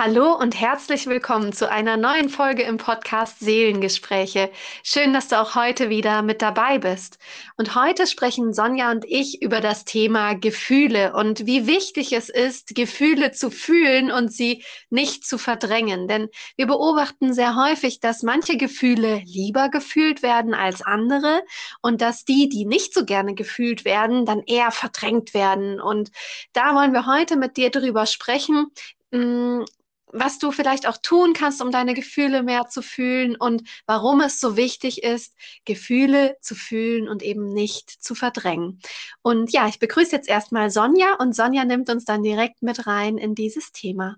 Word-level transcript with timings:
Hallo 0.00 0.32
und 0.32 0.54
herzlich 0.54 1.08
willkommen 1.08 1.52
zu 1.52 1.68
einer 1.68 1.96
neuen 1.96 2.28
Folge 2.28 2.62
im 2.62 2.76
Podcast 2.76 3.40
Seelengespräche. 3.40 4.48
Schön, 4.84 5.12
dass 5.12 5.26
du 5.26 5.40
auch 5.40 5.56
heute 5.56 5.90
wieder 5.90 6.22
mit 6.22 6.40
dabei 6.40 6.78
bist. 6.78 7.18
Und 7.56 7.74
heute 7.74 8.06
sprechen 8.06 8.54
Sonja 8.54 8.92
und 8.92 9.04
ich 9.04 9.42
über 9.42 9.60
das 9.60 9.84
Thema 9.84 10.34
Gefühle 10.34 11.14
und 11.14 11.46
wie 11.46 11.66
wichtig 11.66 12.12
es 12.12 12.28
ist, 12.28 12.76
Gefühle 12.76 13.32
zu 13.32 13.50
fühlen 13.50 14.12
und 14.12 14.32
sie 14.32 14.64
nicht 14.88 15.26
zu 15.26 15.36
verdrängen. 15.36 16.06
Denn 16.06 16.28
wir 16.54 16.68
beobachten 16.68 17.32
sehr 17.34 17.56
häufig, 17.56 17.98
dass 17.98 18.22
manche 18.22 18.56
Gefühle 18.56 19.22
lieber 19.24 19.68
gefühlt 19.68 20.22
werden 20.22 20.54
als 20.54 20.80
andere 20.80 21.42
und 21.82 22.02
dass 22.02 22.24
die, 22.24 22.48
die 22.48 22.66
nicht 22.66 22.94
so 22.94 23.04
gerne 23.04 23.34
gefühlt 23.34 23.84
werden, 23.84 24.26
dann 24.26 24.44
eher 24.44 24.70
verdrängt 24.70 25.34
werden. 25.34 25.80
Und 25.80 26.12
da 26.52 26.76
wollen 26.76 26.92
wir 26.92 27.06
heute 27.06 27.36
mit 27.36 27.56
dir 27.56 27.72
darüber 27.72 28.06
sprechen, 28.06 28.68
mm, 29.10 29.64
was 30.12 30.38
du 30.38 30.52
vielleicht 30.52 30.86
auch 30.88 30.96
tun 30.96 31.32
kannst, 31.32 31.62
um 31.62 31.70
deine 31.70 31.94
Gefühle 31.94 32.42
mehr 32.42 32.66
zu 32.68 32.82
fühlen 32.82 33.36
und 33.36 33.62
warum 33.86 34.20
es 34.20 34.40
so 34.40 34.56
wichtig 34.56 35.02
ist, 35.02 35.34
Gefühle 35.64 36.36
zu 36.40 36.54
fühlen 36.54 37.08
und 37.08 37.22
eben 37.22 37.52
nicht 37.52 37.90
zu 37.90 38.14
verdrängen. 38.14 38.80
Und 39.22 39.52
ja, 39.52 39.68
ich 39.68 39.78
begrüße 39.78 40.14
jetzt 40.14 40.28
erstmal 40.28 40.70
Sonja 40.70 41.14
und 41.18 41.34
Sonja 41.34 41.64
nimmt 41.64 41.90
uns 41.90 42.04
dann 42.04 42.22
direkt 42.22 42.62
mit 42.62 42.86
rein 42.86 43.18
in 43.18 43.34
dieses 43.34 43.72
Thema. 43.72 44.16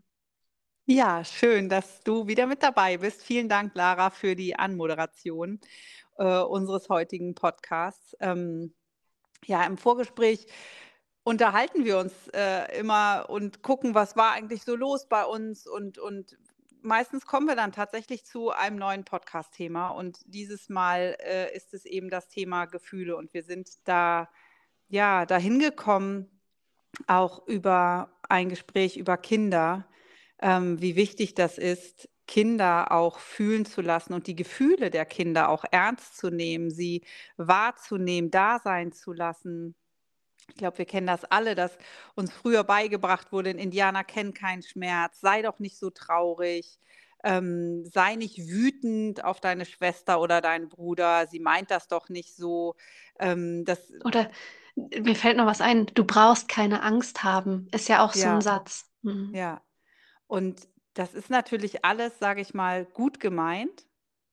Ja, 0.86 1.24
schön, 1.24 1.68
dass 1.68 2.02
du 2.02 2.26
wieder 2.26 2.46
mit 2.46 2.62
dabei 2.62 2.96
bist. 2.96 3.22
Vielen 3.22 3.48
Dank, 3.48 3.74
Lara, 3.76 4.10
für 4.10 4.34
die 4.34 4.56
Anmoderation 4.56 5.60
äh, 6.18 6.40
unseres 6.40 6.88
heutigen 6.88 7.34
Podcasts. 7.34 8.16
Ähm, 8.18 8.74
ja, 9.46 9.64
im 9.64 9.78
Vorgespräch 9.78 10.46
unterhalten 11.30 11.84
wir 11.84 11.96
uns 11.96 12.12
äh, 12.34 12.76
immer 12.76 13.26
und 13.28 13.62
gucken, 13.62 13.94
was 13.94 14.16
war 14.16 14.32
eigentlich 14.32 14.64
so 14.64 14.74
los 14.74 15.08
bei 15.08 15.24
uns 15.24 15.64
und, 15.64 15.96
und 15.96 16.36
meistens 16.82 17.24
kommen 17.24 17.46
wir 17.46 17.54
dann 17.54 17.70
tatsächlich 17.70 18.24
zu 18.24 18.50
einem 18.50 18.76
neuen 18.76 19.04
Podcast-Thema 19.04 19.90
und 19.90 20.18
dieses 20.26 20.68
Mal 20.68 21.16
äh, 21.20 21.56
ist 21.56 21.72
es 21.72 21.84
eben 21.84 22.10
das 22.10 22.26
Thema 22.26 22.64
Gefühle 22.64 23.16
und 23.16 23.32
wir 23.32 23.44
sind 23.44 23.68
da 23.84 24.28
ja 24.88 25.24
dahin 25.24 25.60
gekommen, 25.60 26.28
auch 27.06 27.46
über 27.46 28.10
ein 28.28 28.48
Gespräch 28.48 28.96
über 28.96 29.16
Kinder, 29.16 29.86
ähm, 30.42 30.80
wie 30.80 30.96
wichtig 30.96 31.36
das 31.36 31.58
ist, 31.58 32.08
Kinder 32.26 32.90
auch 32.90 33.20
fühlen 33.20 33.66
zu 33.66 33.82
lassen 33.82 34.14
und 34.14 34.26
die 34.26 34.34
Gefühle 34.34 34.90
der 34.90 35.04
Kinder 35.04 35.48
auch 35.48 35.64
ernst 35.70 36.16
zu 36.16 36.30
nehmen, 36.30 36.72
sie 36.72 37.04
wahrzunehmen, 37.36 38.32
da 38.32 38.58
sein 38.58 38.90
zu 38.90 39.12
lassen, 39.12 39.76
ich 40.50 40.56
glaube, 40.56 40.78
wir 40.78 40.84
kennen 40.84 41.06
das 41.06 41.24
alle, 41.24 41.54
dass 41.54 41.78
uns 42.14 42.32
früher 42.32 42.64
beigebracht 42.64 43.32
wurde, 43.32 43.50
ein 43.50 43.58
Indianer 43.58 44.04
kennt 44.04 44.34
keinen 44.34 44.62
Schmerz, 44.62 45.20
sei 45.20 45.42
doch 45.42 45.58
nicht 45.58 45.78
so 45.78 45.90
traurig, 45.90 46.78
ähm, 47.24 47.84
sei 47.86 48.16
nicht 48.16 48.38
wütend 48.38 49.24
auf 49.24 49.40
deine 49.40 49.64
Schwester 49.64 50.20
oder 50.20 50.40
deinen 50.40 50.68
Bruder, 50.68 51.26
sie 51.26 51.40
meint 51.40 51.70
das 51.70 51.88
doch 51.88 52.08
nicht 52.08 52.34
so. 52.34 52.74
Ähm, 53.18 53.64
das, 53.64 53.92
oder 54.04 54.30
mir 54.76 55.14
fällt 55.16 55.36
noch 55.36 55.46
was 55.46 55.60
ein, 55.60 55.86
du 55.86 56.04
brauchst 56.04 56.48
keine 56.48 56.82
Angst 56.82 57.22
haben, 57.22 57.68
ist 57.72 57.88
ja 57.88 58.04
auch 58.04 58.12
so 58.12 58.28
ein 58.28 58.40
Satz. 58.40 58.86
Mhm. 59.02 59.34
Ja, 59.34 59.62
und 60.26 60.68
das 60.94 61.14
ist 61.14 61.30
natürlich 61.30 61.84
alles, 61.84 62.18
sage 62.18 62.40
ich 62.40 62.54
mal, 62.54 62.84
gut 62.84 63.20
gemeint 63.20 63.86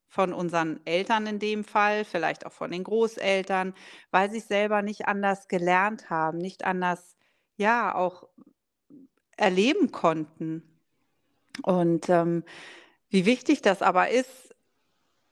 von 0.07 0.33
unseren 0.33 0.79
Eltern 0.85 1.27
in 1.27 1.39
dem 1.39 1.63
Fall, 1.63 2.05
vielleicht 2.05 2.45
auch 2.45 2.53
von 2.53 2.71
den 2.71 2.83
Großeltern, 2.83 3.73
weil 4.11 4.31
sie 4.31 4.37
es 4.37 4.47
selber 4.47 4.81
nicht 4.81 5.07
anders 5.07 5.47
gelernt 5.47 6.09
haben, 6.09 6.37
nicht 6.37 6.63
anders, 6.65 7.17
ja, 7.57 7.93
auch 7.93 8.27
erleben 9.35 9.91
konnten. 9.91 10.63
Und 11.63 12.09
ähm, 12.09 12.43
wie 13.09 13.25
wichtig 13.25 13.61
das 13.61 13.81
aber 13.81 14.09
ist, 14.09 14.47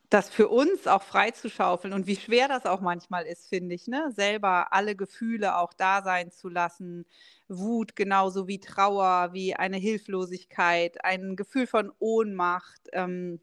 das 0.08 0.28
für 0.28 0.48
uns 0.48 0.86
auch 0.86 1.02
freizuschaufeln 1.02 1.92
und 1.92 2.06
wie 2.06 2.16
schwer 2.16 2.46
das 2.46 2.64
auch 2.64 2.80
manchmal 2.80 3.26
ist, 3.26 3.48
finde 3.48 3.74
ich, 3.74 3.88
ne? 3.88 4.12
selber 4.14 4.72
alle 4.72 4.94
Gefühle 4.94 5.56
auch 5.56 5.72
da 5.72 6.02
sein 6.02 6.30
zu 6.30 6.48
lassen. 6.48 7.06
Wut 7.48 7.96
genauso 7.96 8.46
wie 8.46 8.60
Trauer, 8.60 9.30
wie 9.32 9.54
eine 9.56 9.78
Hilflosigkeit, 9.78 11.04
ein 11.04 11.34
Gefühl 11.34 11.66
von 11.66 11.92
Ohnmacht. 11.98 12.82
Ähm, 12.92 13.40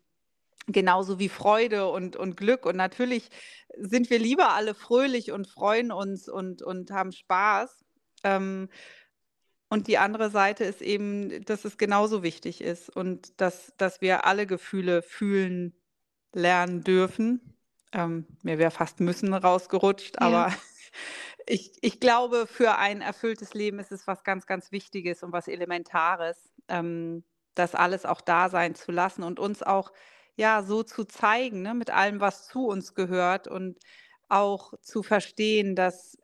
genauso 0.67 1.19
wie 1.19 1.29
Freude 1.29 1.89
und, 1.89 2.15
und 2.15 2.37
Glück. 2.37 2.65
Und 2.65 2.75
natürlich 2.75 3.29
sind 3.77 4.09
wir 4.09 4.19
lieber 4.19 4.53
alle 4.53 4.73
fröhlich 4.73 5.31
und 5.31 5.47
freuen 5.47 5.91
uns 5.91 6.29
und, 6.29 6.61
und 6.61 6.91
haben 6.91 7.11
Spaß. 7.11 7.83
Ähm, 8.23 8.69
und 9.69 9.87
die 9.87 9.97
andere 9.97 10.29
Seite 10.29 10.63
ist 10.65 10.81
eben, 10.81 11.43
dass 11.45 11.65
es 11.65 11.77
genauso 11.77 12.21
wichtig 12.21 12.61
ist 12.61 12.89
und 12.89 13.41
dass, 13.41 13.73
dass 13.77 14.01
wir 14.01 14.25
alle 14.25 14.45
Gefühle 14.45 15.01
fühlen 15.01 15.75
lernen 16.31 16.83
dürfen. 16.83 17.57
Ähm, 17.91 18.27
mir 18.43 18.57
wäre 18.57 18.71
fast 18.71 18.99
müssen 18.99 19.33
rausgerutscht, 19.33 20.17
ja. 20.19 20.27
aber 20.27 20.53
ich, 21.47 21.71
ich 21.81 21.99
glaube, 21.99 22.47
für 22.47 22.77
ein 22.77 23.01
erfülltes 23.01 23.53
Leben 23.53 23.79
ist 23.79 23.91
es 23.91 24.07
was 24.07 24.23
ganz, 24.23 24.45
ganz 24.45 24.71
Wichtiges 24.71 25.23
und 25.23 25.31
was 25.31 25.47
Elementares, 25.47 26.53
ähm, 26.67 27.23
das 27.55 27.75
alles 27.75 28.05
auch 28.05 28.21
da 28.21 28.49
sein 28.49 28.75
zu 28.75 28.91
lassen 28.91 29.23
und 29.23 29.39
uns 29.39 29.63
auch 29.63 29.91
ja, 30.35 30.63
so 30.63 30.83
zu 30.83 31.05
zeigen, 31.05 31.61
ne, 31.61 31.73
mit 31.73 31.89
allem, 31.91 32.19
was 32.19 32.47
zu 32.47 32.67
uns 32.67 32.95
gehört 32.95 33.47
und 33.47 33.77
auch 34.29 34.73
zu 34.81 35.03
verstehen, 35.03 35.75
dass 35.75 36.17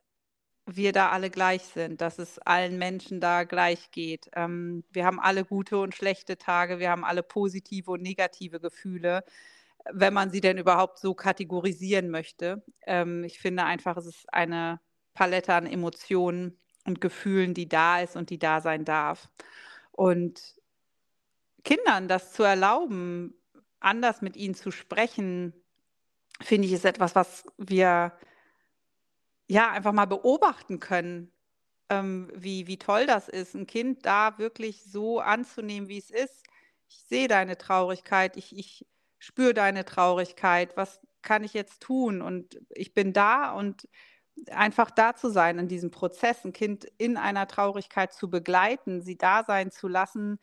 wir 0.66 0.92
da 0.92 1.10
alle 1.10 1.30
gleich 1.30 1.62
sind, 1.62 2.00
dass 2.00 2.18
es 2.18 2.38
allen 2.40 2.78
Menschen 2.78 3.20
da 3.20 3.44
gleich 3.44 3.90
geht. 3.90 4.30
Ähm, 4.34 4.84
wir 4.90 5.04
haben 5.04 5.20
alle 5.20 5.44
gute 5.44 5.78
und 5.78 5.94
schlechte 5.94 6.38
Tage, 6.38 6.78
wir 6.78 6.90
haben 6.90 7.04
alle 7.04 7.22
positive 7.22 7.90
und 7.90 8.02
negative 8.02 8.60
Gefühle, 8.60 9.24
wenn 9.92 10.14
man 10.14 10.30
sie 10.30 10.40
denn 10.40 10.58
überhaupt 10.58 10.98
so 10.98 11.14
kategorisieren 11.14 12.10
möchte. 12.10 12.62
Ähm, 12.86 13.24
ich 13.24 13.38
finde 13.40 13.64
einfach, 13.64 13.96
es 13.96 14.06
ist 14.06 14.32
eine 14.32 14.80
Palette 15.14 15.54
an 15.54 15.66
Emotionen 15.66 16.58
und 16.84 17.00
Gefühlen, 17.00 17.54
die 17.54 17.68
da 17.68 18.00
ist 18.00 18.16
und 18.16 18.30
die 18.30 18.38
da 18.38 18.60
sein 18.60 18.84
darf. 18.84 19.30
Und 19.92 20.56
Kindern 21.64 22.08
das 22.08 22.32
zu 22.32 22.42
erlauben, 22.42 23.34
anders 23.80 24.22
mit 24.22 24.36
ihnen 24.36 24.54
zu 24.54 24.70
sprechen, 24.70 25.54
finde 26.40 26.68
ich, 26.68 26.74
ist 26.74 26.84
etwas, 26.84 27.14
was 27.14 27.44
wir 27.58 28.12
ja 29.48 29.70
einfach 29.70 29.92
mal 29.92 30.06
beobachten 30.06 30.78
können, 30.78 31.32
ähm, 31.88 32.30
wie, 32.34 32.66
wie 32.66 32.78
toll 32.78 33.06
das 33.06 33.28
ist, 33.28 33.54
ein 33.54 33.66
Kind 33.66 34.06
da 34.06 34.38
wirklich 34.38 34.84
so 34.84 35.20
anzunehmen, 35.20 35.88
wie 35.88 35.98
es 35.98 36.10
ist. 36.10 36.44
Ich 36.88 37.04
sehe 37.08 37.28
deine 37.28 37.58
Traurigkeit, 37.58 38.36
ich, 38.36 38.56
ich 38.56 38.86
spüre 39.18 39.54
deine 39.54 39.84
Traurigkeit, 39.84 40.76
was 40.76 41.00
kann 41.22 41.44
ich 41.44 41.52
jetzt 41.52 41.82
tun? 41.82 42.22
Und 42.22 42.60
ich 42.70 42.94
bin 42.94 43.12
da 43.12 43.52
und 43.52 43.88
einfach 44.50 44.90
da 44.90 45.14
zu 45.14 45.30
sein 45.30 45.58
in 45.58 45.68
diesem 45.68 45.90
Prozess, 45.90 46.44
ein 46.44 46.52
Kind 46.52 46.86
in 46.96 47.16
einer 47.16 47.46
Traurigkeit 47.46 48.12
zu 48.12 48.30
begleiten, 48.30 49.02
sie 49.02 49.18
da 49.18 49.44
sein 49.44 49.70
zu 49.70 49.88
lassen, 49.88 50.38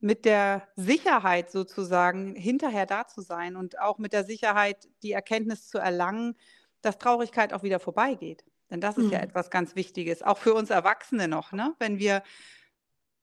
mit 0.00 0.24
der 0.24 0.68
Sicherheit 0.76 1.50
sozusagen 1.50 2.34
hinterher 2.34 2.86
da 2.86 3.06
zu 3.06 3.20
sein 3.20 3.56
und 3.56 3.78
auch 3.80 3.98
mit 3.98 4.12
der 4.12 4.24
Sicherheit 4.24 4.88
die 5.02 5.12
Erkenntnis 5.12 5.68
zu 5.68 5.78
erlangen, 5.78 6.36
dass 6.82 6.98
Traurigkeit 6.98 7.52
auch 7.52 7.62
wieder 7.62 7.80
vorbeigeht. 7.80 8.44
Denn 8.70 8.80
das 8.80 8.98
ist 8.98 9.06
mhm. 9.06 9.12
ja 9.12 9.20
etwas 9.20 9.50
ganz 9.50 9.74
Wichtiges, 9.76 10.22
auch 10.22 10.38
für 10.38 10.54
uns 10.54 10.70
Erwachsene 10.70 11.26
noch. 11.26 11.52
Ne? 11.52 11.74
Wenn 11.78 11.98
wir 11.98 12.22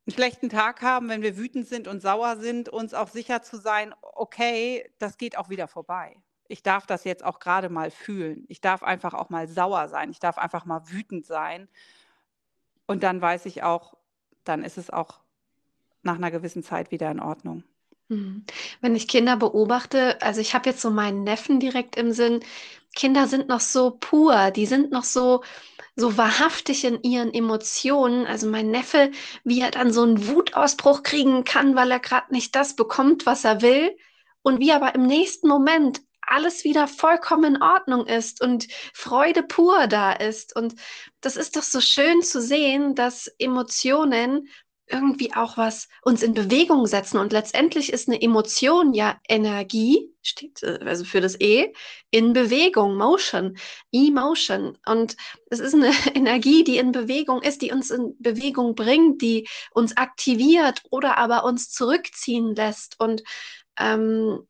einen 0.08 0.14
schlechten 0.14 0.50
Tag 0.50 0.82
haben, 0.82 1.10
wenn 1.10 1.22
wir 1.22 1.38
wütend 1.38 1.68
sind 1.68 1.88
und 1.88 2.02
sauer 2.02 2.38
sind, 2.38 2.70
uns 2.70 2.94
auch 2.94 3.10
sicher 3.10 3.42
zu 3.42 3.58
sein, 3.58 3.94
okay, 4.02 4.92
das 5.00 5.18
geht 5.18 5.38
auch 5.38 5.50
wieder 5.50 5.68
vorbei. 5.68 6.18
Ich 6.48 6.62
darf 6.62 6.86
das 6.86 7.04
jetzt 7.06 7.24
auch 7.24 7.40
gerade 7.40 7.70
mal 7.70 7.90
fühlen. 7.90 8.46
Ich 8.48 8.62
darf 8.62 8.84
einfach 8.84 9.14
auch 9.14 9.30
mal 9.30 9.48
sauer 9.48 9.88
sein. 9.88 10.12
Ich 10.12 10.20
darf 10.20 10.38
einfach 10.38 10.66
mal 10.66 10.82
wütend 10.90 11.26
sein. 11.26 11.68
Und 12.86 13.02
dann 13.02 13.20
weiß 13.20 13.48
ich 13.48 13.64
auch, 13.64 13.96
dann 14.44 14.64
ist 14.64 14.78
es 14.78 14.92
auch 14.92 15.25
nach 16.06 16.16
einer 16.16 16.32
gewissen 16.32 16.64
Zeit 16.64 16.92
wieder 16.92 17.10
in 17.12 17.20
Ordnung. 17.20 17.64
Mhm. 18.08 18.46
Wenn 18.82 18.96
ich 18.96 19.08
Kinder 19.08 19.38
beobachte, 19.38 20.22
also 20.22 20.42
ich 20.42 20.54
habe 20.54 20.70
jetzt 20.70 20.82
so 20.82 20.92
meinen 20.92 21.24
Neffen 21.24 21.60
direkt 21.60 21.96
im 21.96 22.12
Sinn, 22.12 22.42
Kinder 22.96 23.28
sind 23.28 23.48
noch 23.48 23.60
so 23.60 23.98
pur, 24.00 24.52
die 24.52 24.66
sind 24.66 24.92
noch 24.92 25.04
so, 25.04 25.44
so 25.96 26.18
wahrhaftig 26.18 26.86
in 26.86 27.02
ihren 27.04 27.34
Emotionen. 27.34 28.26
Also 28.26 28.48
mein 28.48 28.72
Neffe, 28.72 29.12
wie 29.44 29.62
er 29.62 29.72
dann 29.72 29.92
so 29.92 30.04
einen 30.04 30.28
Wutausbruch 30.28 31.04
kriegen 31.04 31.44
kann, 31.44 31.76
weil 31.76 31.92
er 31.92 32.00
gerade 32.00 32.32
nicht 32.32 32.56
das 32.56 32.76
bekommt, 32.76 33.26
was 33.26 33.44
er 33.44 33.62
will. 33.62 33.96
Und 34.42 34.60
wie 34.60 34.72
aber 34.72 34.96
im 34.96 35.08
nächsten 35.08 35.48
Moment 35.48 36.02
alles 36.22 36.64
wieder 36.64 36.88
vollkommen 36.88 37.56
in 37.56 37.62
Ordnung 37.62 38.08
ist 38.08 38.42
und 38.42 38.68
Freude 38.94 39.44
pur 39.44 39.88
da 39.88 40.12
ist. 40.12 40.56
Und 40.56 40.76
das 41.22 41.36
ist 41.36 41.56
doch 41.56 41.64
so 41.64 41.82
schön 41.82 42.22
zu 42.22 42.42
sehen, 42.42 42.96
dass 42.96 43.28
Emotionen 43.40 44.48
irgendwie 44.88 45.34
auch 45.34 45.58
was 45.58 45.88
uns 46.04 46.22
in 46.22 46.34
Bewegung 46.34 46.86
setzen. 46.86 47.18
Und 47.18 47.32
letztendlich 47.34 47.92
ist 47.92 48.08
eine 48.08 48.22
Emotion 48.22 48.94
ja 48.94 49.20
Energie, 49.28 50.12
steht 50.22 50.62
äh, 50.64 50.80
also 50.86 51.06
für 51.06 51.22
das 51.22 51.40
E, 51.40 51.74
in 52.12 52.34
Bewegung, 52.34 52.96
Motion, 52.96 53.58
Emotion. 53.92 54.78
Und 54.86 55.16
es 55.50 55.60
ist 55.60 55.74
eine 55.74 55.92
Energie, 56.16 56.64
die 56.64 56.78
in 56.78 56.92
Bewegung 56.92 57.42
ist, 57.42 57.62
die 57.62 57.72
uns 57.72 57.90
in 57.90 58.16
Bewegung 58.20 58.76
bringt, 58.76 59.22
die 59.22 59.48
uns 59.72 59.98
aktiviert 59.98 60.84
oder 60.90 61.18
aber 61.18 61.46
uns 61.46 61.72
zurückziehen 61.72 62.56
lässt. 62.56 63.00
Und 63.00 63.24
ähm, 63.78 64.48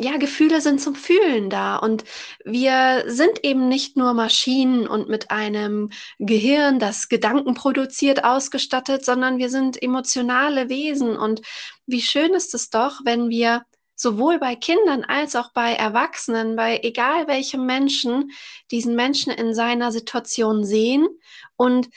ja, 0.00 0.16
Gefühle 0.16 0.60
sind 0.60 0.80
zum 0.80 0.94
Fühlen 0.94 1.50
da. 1.50 1.76
Und 1.76 2.04
wir 2.44 3.04
sind 3.06 3.44
eben 3.44 3.68
nicht 3.68 3.96
nur 3.96 4.14
Maschinen 4.14 4.86
und 4.86 5.08
mit 5.08 5.30
einem 5.30 5.90
Gehirn, 6.18 6.78
das 6.78 7.08
Gedanken 7.08 7.54
produziert, 7.54 8.24
ausgestattet, 8.24 9.04
sondern 9.04 9.38
wir 9.38 9.50
sind 9.50 9.82
emotionale 9.82 10.68
Wesen. 10.68 11.16
Und 11.16 11.42
wie 11.86 12.02
schön 12.02 12.34
ist 12.34 12.54
es 12.54 12.70
doch, 12.70 13.00
wenn 13.04 13.28
wir 13.28 13.62
sowohl 13.96 14.38
bei 14.38 14.54
Kindern 14.54 15.04
als 15.04 15.34
auch 15.34 15.52
bei 15.52 15.72
Erwachsenen, 15.74 16.54
bei 16.54 16.80
egal 16.84 17.26
welchem 17.26 17.66
Menschen, 17.66 18.30
diesen 18.70 18.94
Menschen 18.94 19.32
in 19.32 19.54
seiner 19.54 19.90
Situation 19.90 20.64
sehen 20.64 21.08
und 21.56 21.88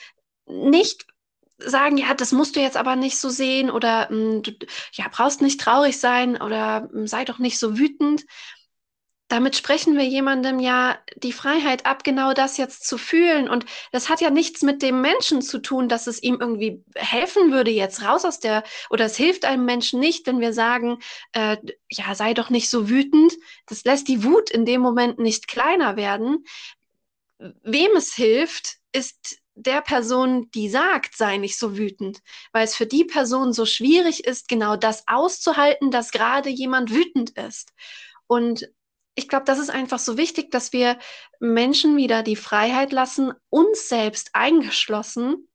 nicht 0.48 1.06
sagen, 1.66 1.98
ja, 1.98 2.14
das 2.14 2.32
musst 2.32 2.56
du 2.56 2.60
jetzt 2.60 2.78
aber 2.78 2.96
nicht 2.96 3.18
so 3.18 3.30
sehen 3.30 3.70
oder 3.72 4.10
hm, 4.10 4.44
du 4.44 4.52
ja, 4.94 5.06
brauchst 5.12 5.42
nicht 5.42 5.60
traurig 5.60 6.00
sein 6.00 6.42
oder 6.42 6.90
hm, 6.92 7.08
sei 7.08 7.26
doch 7.26 7.40
nicht 7.40 7.60
so 7.60 7.78
wütend. 7.78 8.26
Damit 9.28 9.56
sprechen 9.56 9.98
wir 9.98 10.04
jemandem 10.04 10.60
ja 10.60 11.00
die 11.16 11.32
Freiheit 11.32 11.86
ab, 11.86 12.04
genau 12.04 12.34
das 12.34 12.58
jetzt 12.58 12.86
zu 12.86 12.98
fühlen. 12.98 13.48
Und 13.48 13.66
das 13.94 14.10
hat 14.10 14.20
ja 14.20 14.30
nichts 14.30 14.62
mit 14.62 14.82
dem 14.82 15.00
Menschen 15.00 15.42
zu 15.42 15.60
tun, 15.60 15.88
dass 15.88 16.06
es 16.08 16.22
ihm 16.22 16.38
irgendwie 16.42 16.84
helfen 16.96 17.54
würde, 17.54 17.72
jetzt 17.72 18.04
raus 18.04 18.26
aus 18.26 18.42
der, 18.42 18.64
oder 18.90 19.06
es 19.06 19.16
hilft 19.16 19.46
einem 19.46 19.64
Menschen 19.64 20.02
nicht, 20.02 20.28
wenn 20.28 20.42
wir 20.42 20.52
sagen, 20.52 21.00
äh, 21.32 21.56
ja, 21.90 22.14
sei 22.14 22.34
doch 22.34 22.50
nicht 22.50 22.70
so 22.70 22.90
wütend. 22.90 23.34
Das 23.68 23.86
lässt 23.86 24.10
die 24.10 24.26
Wut 24.26 24.50
in 24.50 24.66
dem 24.66 24.82
Moment 24.82 25.18
nicht 25.18 25.48
kleiner 25.48 25.96
werden. 25.96 26.44
Wem 27.64 27.96
es 27.96 28.14
hilft, 28.14 28.80
ist 28.92 29.41
der 29.64 29.82
Person, 29.82 30.50
die 30.52 30.70
sagt, 30.70 31.16
sei 31.16 31.38
nicht 31.38 31.58
so 31.58 31.78
wütend, 31.78 32.20
weil 32.52 32.64
es 32.64 32.76
für 32.76 32.86
die 32.86 33.06
Person 33.06 33.54
so 33.54 33.66
schwierig 33.66 34.26
ist, 34.26 34.48
genau 34.48 34.76
das 34.76 35.04
auszuhalten, 35.08 35.92
dass 35.92 36.12
gerade 36.12 36.50
jemand 36.50 36.92
wütend 36.92 37.32
ist. 37.32 37.74
Und 38.28 38.70
ich 39.16 39.28
glaube, 39.28 39.46
das 39.46 39.60
ist 39.60 39.70
einfach 39.70 40.00
so 40.00 40.18
wichtig, 40.18 40.52
dass 40.52 40.74
wir 40.74 40.98
Menschen 41.40 41.98
wieder 41.98 42.24
die 42.24 42.36
Freiheit 42.36 42.92
lassen, 42.92 43.34
uns 43.50 43.90
selbst 43.90 44.30
eingeschlossen, 44.34 45.48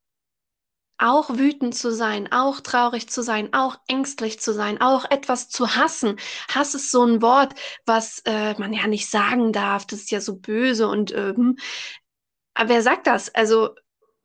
auch 0.99 1.29
wütend 1.29 1.75
zu 1.75 1.91
sein, 1.91 2.31
auch 2.31 2.59
traurig 2.59 3.09
zu 3.09 3.21
sein, 3.21 3.53
auch 3.53 3.77
ängstlich 3.87 4.39
zu 4.39 4.53
sein, 4.53 4.81
auch 4.81 5.05
etwas 5.09 5.49
zu 5.49 5.75
hassen. 5.75 6.17
Hass 6.49 6.73
ist 6.73 6.91
so 6.91 7.03
ein 7.03 7.21
Wort, 7.21 7.53
was 7.85 8.21
äh, 8.25 8.55
man 8.59 8.73
ja 8.73 8.87
nicht 8.87 9.09
sagen 9.09 9.53
darf. 9.53 9.85
Das 9.85 9.99
ist 9.99 10.11
ja 10.11 10.21
so 10.21 10.37
böse 10.37 10.87
und 10.87 11.13
ähm, 11.13 11.57
aber 12.55 12.69
wer 12.69 12.81
sagt 12.81 13.05
das? 13.05 13.33
Also 13.35 13.75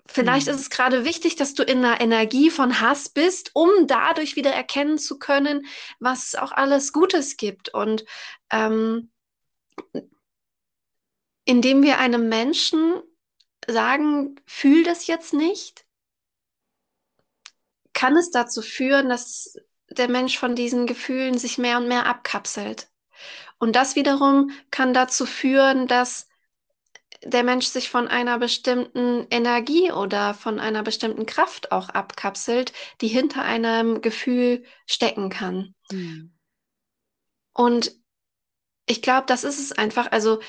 Vielleicht 0.06 0.46
mhm. 0.46 0.54
ist 0.54 0.60
es 0.60 0.70
gerade 0.70 1.04
wichtig, 1.04 1.36
dass 1.36 1.54
du 1.54 1.62
in 1.62 1.84
einer 1.84 2.00
Energie 2.00 2.50
von 2.50 2.80
Hass 2.80 3.08
bist, 3.08 3.50
um 3.54 3.70
dadurch 3.86 4.36
wieder 4.36 4.52
erkennen 4.52 4.98
zu 4.98 5.18
können, 5.18 5.66
was 6.00 6.34
auch 6.34 6.52
alles 6.52 6.92
Gutes 6.92 7.36
gibt. 7.36 7.72
Und 7.72 8.04
ähm, 8.50 9.10
indem 11.44 11.82
wir 11.82 11.98
einem 11.98 12.28
Menschen 12.28 13.00
sagen, 13.66 14.36
fühl 14.44 14.82
das 14.84 15.06
jetzt 15.06 15.32
nicht, 15.32 15.84
kann 17.92 18.16
es 18.16 18.30
dazu 18.30 18.62
führen, 18.62 19.08
dass 19.08 19.56
der 19.88 20.08
Mensch 20.08 20.38
von 20.38 20.56
diesen 20.56 20.86
Gefühlen 20.86 21.38
sich 21.38 21.58
mehr 21.58 21.78
und 21.78 21.88
mehr 21.88 22.06
abkapselt. 22.06 22.88
Und 23.58 23.76
das 23.76 23.94
wiederum 23.94 24.50
kann 24.70 24.94
dazu 24.94 25.26
führen, 25.26 25.86
dass 25.86 26.26
der 27.24 27.44
Mensch 27.44 27.66
sich 27.66 27.88
von 27.88 28.08
einer 28.08 28.38
bestimmten 28.38 29.26
Energie 29.30 29.92
oder 29.92 30.34
von 30.34 30.58
einer 30.58 30.82
bestimmten 30.82 31.26
Kraft 31.26 31.72
auch 31.72 31.88
abkapselt, 31.88 32.72
die 33.00 33.08
hinter 33.08 33.42
einem 33.42 34.00
Gefühl 34.00 34.64
stecken 34.86 35.28
kann. 35.30 35.74
Mhm. 35.90 36.32
Und 37.52 37.92
ich 38.86 39.02
glaube, 39.02 39.26
das 39.26 39.44
ist 39.44 39.60
es 39.60 39.72
einfach. 39.72 40.10
Also 40.10 40.40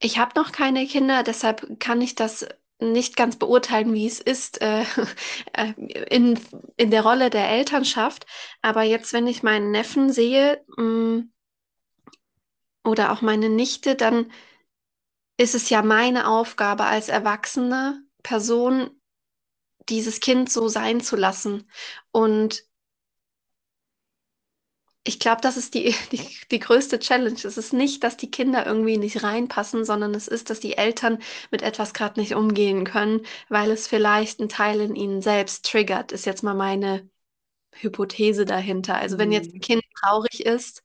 ich 0.00 0.18
habe 0.18 0.32
noch 0.36 0.52
keine 0.52 0.86
Kinder, 0.86 1.22
deshalb 1.22 1.80
kann 1.80 2.00
ich 2.00 2.14
das 2.14 2.46
nicht 2.80 3.16
ganz 3.16 3.36
beurteilen, 3.36 3.92
wie 3.92 4.06
es 4.06 4.20
ist 4.20 4.60
äh, 4.62 4.82
äh, 5.52 5.72
in, 6.10 6.38
in 6.76 6.90
der 6.90 7.02
Rolle 7.02 7.30
der 7.30 7.50
Elternschaft. 7.50 8.26
Aber 8.62 8.82
jetzt, 8.82 9.12
wenn 9.12 9.26
ich 9.26 9.42
meinen 9.42 9.72
Neffen 9.72 10.12
sehe 10.12 10.64
mh, 10.76 10.82
mm, 10.84 11.32
oder 12.84 13.12
auch 13.12 13.20
meine 13.20 13.48
Nichte, 13.48 13.96
dann 13.96 14.30
ist 15.38 15.54
es 15.54 15.70
ja 15.70 15.82
meine 15.82 16.28
Aufgabe 16.28 16.84
als 16.84 17.08
erwachsene 17.08 18.02
Person, 18.22 18.90
dieses 19.88 20.20
Kind 20.20 20.52
so 20.52 20.68
sein 20.68 21.00
zu 21.00 21.16
lassen. 21.16 21.70
Und 22.10 22.64
ich 25.04 25.18
glaube, 25.20 25.40
das 25.40 25.56
ist 25.56 25.74
die, 25.74 25.94
die, 26.12 26.20
die, 26.50 26.58
größte 26.58 26.98
Challenge. 26.98 27.38
Es 27.42 27.56
ist 27.56 27.72
nicht, 27.72 28.04
dass 28.04 28.16
die 28.16 28.30
Kinder 28.30 28.66
irgendwie 28.66 28.98
nicht 28.98 29.22
reinpassen, 29.22 29.84
sondern 29.84 30.14
es 30.14 30.28
ist, 30.28 30.50
dass 30.50 30.60
die 30.60 30.76
Eltern 30.76 31.18
mit 31.50 31.62
etwas 31.62 31.94
gerade 31.94 32.20
nicht 32.20 32.34
umgehen 32.34 32.84
können, 32.84 33.22
weil 33.48 33.70
es 33.70 33.88
vielleicht 33.88 34.40
einen 34.40 34.48
Teil 34.50 34.80
in 34.80 34.94
ihnen 34.96 35.22
selbst 35.22 35.64
triggert, 35.64 36.12
ist 36.12 36.26
jetzt 36.26 36.42
mal 36.42 36.54
meine 36.54 37.08
Hypothese 37.72 38.44
dahinter. 38.44 38.96
Also 38.96 39.18
wenn 39.18 39.32
jetzt 39.32 39.50
ein 39.50 39.56
mhm. 39.56 39.60
Kind 39.60 39.82
traurig 40.00 40.44
ist, 40.44 40.82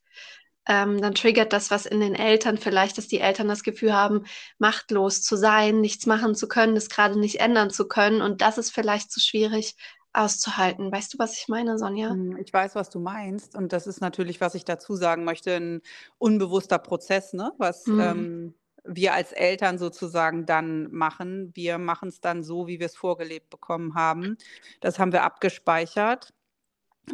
ähm, 0.68 1.02
dann 1.02 1.14
triggert 1.14 1.54
das 1.54 1.72
was 1.72 1.86
in 1.86 2.00
den 2.00 2.16
Eltern 2.16 2.58
vielleicht, 2.58 2.98
dass 2.98 3.08
die 3.08 3.20
Eltern 3.20 3.48
das 3.48 3.64
Gefühl 3.64 3.94
haben, 3.94 4.26
machtlos 4.60 5.22
zu 5.22 5.36
sein, 5.36 5.82
nichts 5.82 6.06
machen 6.06 6.36
zu 6.36 6.48
können, 6.48 6.76
das 6.76 6.90
gerade 6.90 7.20
nicht 7.20 7.40
ändern 7.40 7.70
zu 7.70 7.88
können. 7.88 8.22
Und 8.22 8.42
das 8.42 8.58
ist 8.58 8.72
vielleicht 8.72 9.12
zu 9.12 9.20
schwierig 9.20 9.76
auszuhalten. 10.14 10.92
Weißt 10.92 11.14
du, 11.14 11.20
was 11.20 11.38
ich 11.38 11.48
meine, 11.48 11.78
Sonja? 11.78 12.12
Hm, 12.12 12.38
ich 12.38 12.54
weiß, 12.54 12.76
was 12.76 12.90
du 12.90 13.00
meinst. 13.00 13.56
Und 13.56 13.74
das 13.74 13.88
ist 13.88 14.00
natürlich, 14.00 14.40
was 14.42 14.56
ich 14.56 14.64
dazu 14.64 14.96
sagen 14.96 15.24
möchte, 15.24 15.56
ein 15.56 15.82
unbewusster 16.18 16.78
Prozess, 16.78 17.34
ne? 17.34 17.52
was 17.58 17.88
mhm. 17.88 18.00
ähm, 18.00 18.54
wir 18.86 19.14
als 19.14 19.32
Eltern 19.32 19.78
sozusagen 19.78 20.46
dann 20.46 20.92
machen. 20.92 21.52
Wir 21.56 21.78
machen 21.78 22.10
es 22.10 22.22
dann 22.22 22.44
so, 22.44 22.68
wie 22.68 22.80
wir 22.80 22.86
es 22.86 22.96
vorgelebt 22.96 23.50
bekommen 23.50 23.96
haben. 23.96 24.38
Das 24.82 25.00
haben 25.00 25.12
wir 25.12 25.24
abgespeichert. 25.24 26.34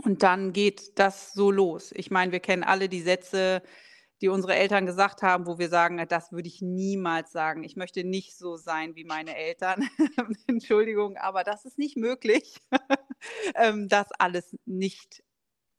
Und 0.04 0.24
dann 0.24 0.54
geht 0.54 1.00
das 1.00 1.34
so 1.34 1.52
los. 1.52 1.92
Ich 1.96 2.12
meine, 2.12 2.32
wir 2.32 2.40
kennen 2.40 2.64
alle 2.64 2.90
die 2.90 3.02
Sätze, 3.02 3.62
die 4.22 4.28
unsere 4.28 4.56
Eltern 4.56 4.86
gesagt 4.86 5.22
haben, 5.22 5.48
wo 5.48 5.58
wir 5.60 5.70
sagen, 5.70 6.06
das 6.08 6.32
würde 6.32 6.48
ich 6.48 6.62
niemals 6.62 7.32
sagen. 7.32 7.64
Ich 7.64 7.76
möchte 7.76 8.04
nicht 8.04 8.38
so 8.38 8.58
sein 8.58 8.96
wie 8.96 9.06
meine 9.06 9.36
Eltern. 9.36 9.88
Entschuldigung, 10.48 11.18
aber 11.18 11.44
das 11.44 11.66
ist 11.66 11.78
nicht 11.78 11.96
möglich, 11.98 12.58
ähm, 13.56 13.88
das 13.88 14.12
alles 14.20 14.58
nicht, 14.66 15.24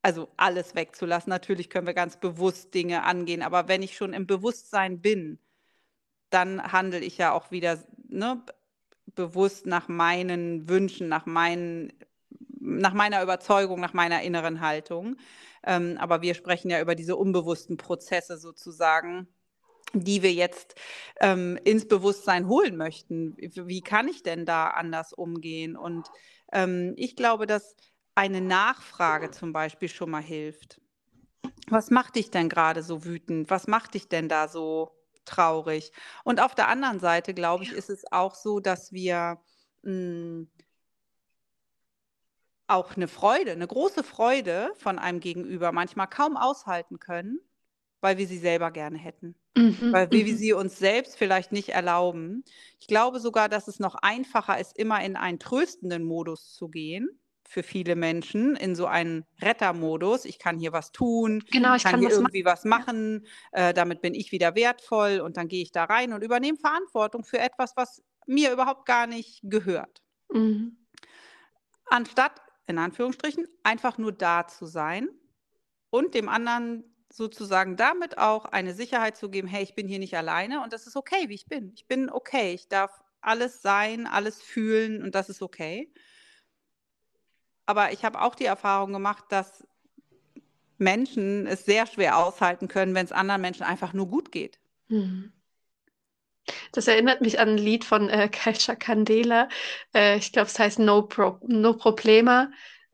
also 0.03 0.29
alles 0.37 0.75
wegzulassen. 0.75 1.31
Natürlich 1.31 1.69
können 1.69 1.87
wir 1.87 1.95
ganz 1.95 2.19
bewusst 2.19 2.75
Dinge 2.75 3.05
angehen, 3.05 3.43
aber 3.43 3.69
wenn 3.69 3.83
ich 3.83 3.97
schon 3.97 4.15
im 4.15 4.27
Bewusstsein 4.27 5.01
bin, 5.01 5.39
dann 6.31 6.73
handle 6.73 7.01
ich 7.01 7.19
ja 7.19 7.33
auch 7.33 7.51
wieder 7.51 7.79
ne, 8.09 8.43
bewusst 9.15 9.67
nach 9.67 9.89
meinen 9.89 10.69
Wünschen, 10.69 11.09
nach 11.09 11.27
meinen 11.27 11.93
nach 12.61 12.93
meiner 12.93 13.23
Überzeugung, 13.23 13.81
nach 13.81 13.95
meiner 13.95 14.23
inneren 14.23 14.61
Haltung. 14.61 15.17
Ähm, 15.65 15.97
aber 15.99 16.23
wir 16.23 16.35
sprechen 16.35 16.71
ja 16.71 16.81
über 16.81 16.95
diese 16.95 17.17
unbewussten 17.17 17.77
Prozesse 17.77 18.39
sozusagen, 18.39 19.29
die 19.93 20.23
wir 20.23 20.33
jetzt 20.33 20.75
ähm, 21.21 21.59
ins 21.65 21.89
Bewusstsein 21.89 22.49
holen 22.49 22.77
möchten. 22.77 23.37
Wie 23.39 23.81
kann 23.81 24.09
ich 24.09 24.23
denn 24.23 24.47
da 24.47 24.69
anders 24.69 25.13
umgehen? 25.13 25.77
Und 25.77 26.09
ähm, 26.53 26.95
ich 26.97 27.17
glaube, 27.17 27.47
dass 27.47 27.77
eine 28.15 28.41
Nachfrage 28.41 29.31
zum 29.31 29.53
Beispiel 29.53 29.89
schon 29.89 30.11
mal 30.11 30.23
hilft. 30.23 30.81
Was 31.69 31.91
macht 31.91 32.17
dich 32.17 32.31
denn 32.31 32.49
gerade 32.49 32.83
so 32.83 33.05
wütend? 33.05 33.51
Was 33.51 33.67
macht 33.67 33.95
dich 33.95 34.09
denn 34.09 34.29
da 34.29 34.49
so 34.49 34.91
traurig? 35.25 35.93
Und 36.25 36.41
auf 36.41 36.55
der 36.55 36.69
anderen 36.69 37.01
Seite, 37.01 37.35
glaube 37.35 37.65
ich, 37.65 37.73
ist 37.73 37.91
es 37.91 38.11
auch 38.13 38.35
so, 38.35 38.61
dass 38.61 38.93
wir 38.93 39.41
mh, 39.83 39.91
hm, 39.93 40.51
auch 42.71 42.97
eine 42.97 43.09
Freude, 43.09 43.53
eine 43.53 43.67
große 43.67 44.03
Freude 44.05 44.73
von 44.77 44.99
einem 44.99 45.21
Gegenüber 45.21 45.73
manchmal 45.73 46.09
kaum 46.09 46.37
aushalten 46.37 46.99
können, 46.99 47.41
weil 48.01 48.19
wir 48.19 48.27
sie 48.27 48.39
selber 48.39 48.71
gerne 48.71 48.99
hätten. 48.99 49.35
Mhm, 49.57 49.93
weil 49.93 50.11
wir 50.13 50.25
mhm. 50.25 50.37
sie 50.37 50.53
uns 50.53 50.79
selbst 50.79 51.17
vielleicht 51.19 51.53
nicht 51.53 51.71
erlauben. 51.71 52.45
Ich 52.79 52.87
glaube 52.87 53.19
sogar, 53.21 53.49
dass 53.49 53.67
es 53.69 53.81
noch 53.81 53.97
einfacher 53.97 54.59
ist, 54.59 54.79
immer 54.79 55.03
in 55.05 55.17
einen 55.17 55.39
tröstenden 55.41 56.05
Modus 56.05 56.55
zu 56.55 56.69
gehen 56.69 57.09
für 57.49 57.65
viele 57.65 57.97
Menschen 57.97 58.55
in 58.55 58.77
so 58.77 58.87
einen 58.87 59.25
Rettermodus. 59.43 60.25
Ich 60.25 60.39
kann 60.39 60.59
hier 60.59 60.73
was 60.73 60.93
tun, 60.93 61.43
Genau, 61.51 61.75
ich 61.75 61.83
kann 61.83 61.93
kann 61.93 62.01
hier 62.01 62.11
was 62.11 62.15
machen. 62.21 62.35
irgendwie 62.35 62.45
was 62.45 62.65
Ja. 62.65 62.71
machen, 62.71 63.27
äh, 63.53 63.75
damit 63.75 64.03
bin 64.03 64.15
ich 64.15 64.31
wieder 64.31 64.55
wertvoll 64.55 65.19
und 65.21 65.37
dann 65.37 65.49
gehe 65.49 65.63
ich 65.63 65.73
da 65.73 65.85
rein 65.85 66.13
und 66.13 66.23
übernehme 66.23 66.59
Verantwortung 66.59 67.25
für 67.25 67.39
etwas, 67.41 67.73
was 67.77 68.03
mir 68.27 68.53
überhaupt 68.53 68.87
gar 68.87 69.09
nicht 69.09 69.41
gehört. 69.43 70.01
Mhm. 70.33 70.77
Anstatt, 71.87 72.41
in 72.71 72.79
Anführungsstrichen, 72.79 73.47
einfach 73.63 73.99
nur 73.99 74.13
da 74.13 74.47
zu 74.47 74.67
sein 74.67 75.09
und 75.91 76.15
dem 76.15 76.29
anderen 76.29 76.85
sozusagen 77.13 77.77
damit 77.77 78.19
auch 78.19 78.45
eine 78.45 78.73
Sicherheit 78.73 79.17
zu 79.17 79.31
geben, 79.31 79.49
hey, 79.49 79.63
ich 79.63 79.75
bin 79.75 79.89
hier 79.89 79.99
nicht 79.99 80.17
alleine 80.17 80.63
und 80.63 80.73
das 80.73 80.87
ist 80.87 80.97
okay, 80.97 81.29
wie 81.29 81.35
ich 81.35 81.47
bin. 81.47 81.73
Ich 81.75 81.87
bin 81.87 82.09
okay, 82.09 82.55
ich 82.55 82.69
darf 82.69 83.03
alles 83.21 83.63
sein, 83.63 84.07
alles 84.07 84.41
fühlen 84.41 85.03
und 85.03 85.15
das 85.15 85.29
ist 85.29 85.43
okay. 85.43 85.93
Aber 87.67 87.93
ich 87.93 88.05
habe 88.05 88.21
auch 88.21 88.35
die 88.35 88.47
Erfahrung 88.47 88.93
gemacht, 88.93 89.25
dass 89.29 89.67
Menschen 90.79 91.47
es 91.47 91.65
sehr 91.65 91.87
schwer 91.87 92.17
aushalten 92.17 92.69
können, 92.69 92.95
wenn 92.95 93.05
es 93.05 93.13
anderen 93.13 93.43
Menschen 93.43 93.65
einfach 93.65 93.93
nur 93.93 94.09
gut 94.09 94.33
geht. 94.33 94.59
Mhm. 94.89 95.33
Das 96.73 96.89
erinnert 96.89 97.21
mich 97.21 97.39
an 97.41 97.51
ein 97.51 97.59
Lied 97.59 97.85
von 97.85 98.09
äh, 98.09 98.29
Kalcha 98.33 98.75
Candela. 98.75 99.49
Äh, 99.95 100.17
ich 100.19 100.33
glaube, 100.33 100.49
es 100.49 100.59
heißt 100.59 100.79
No, 100.79 101.03
Pro 101.03 101.39
no 101.47 101.75
Problema, 101.75 102.51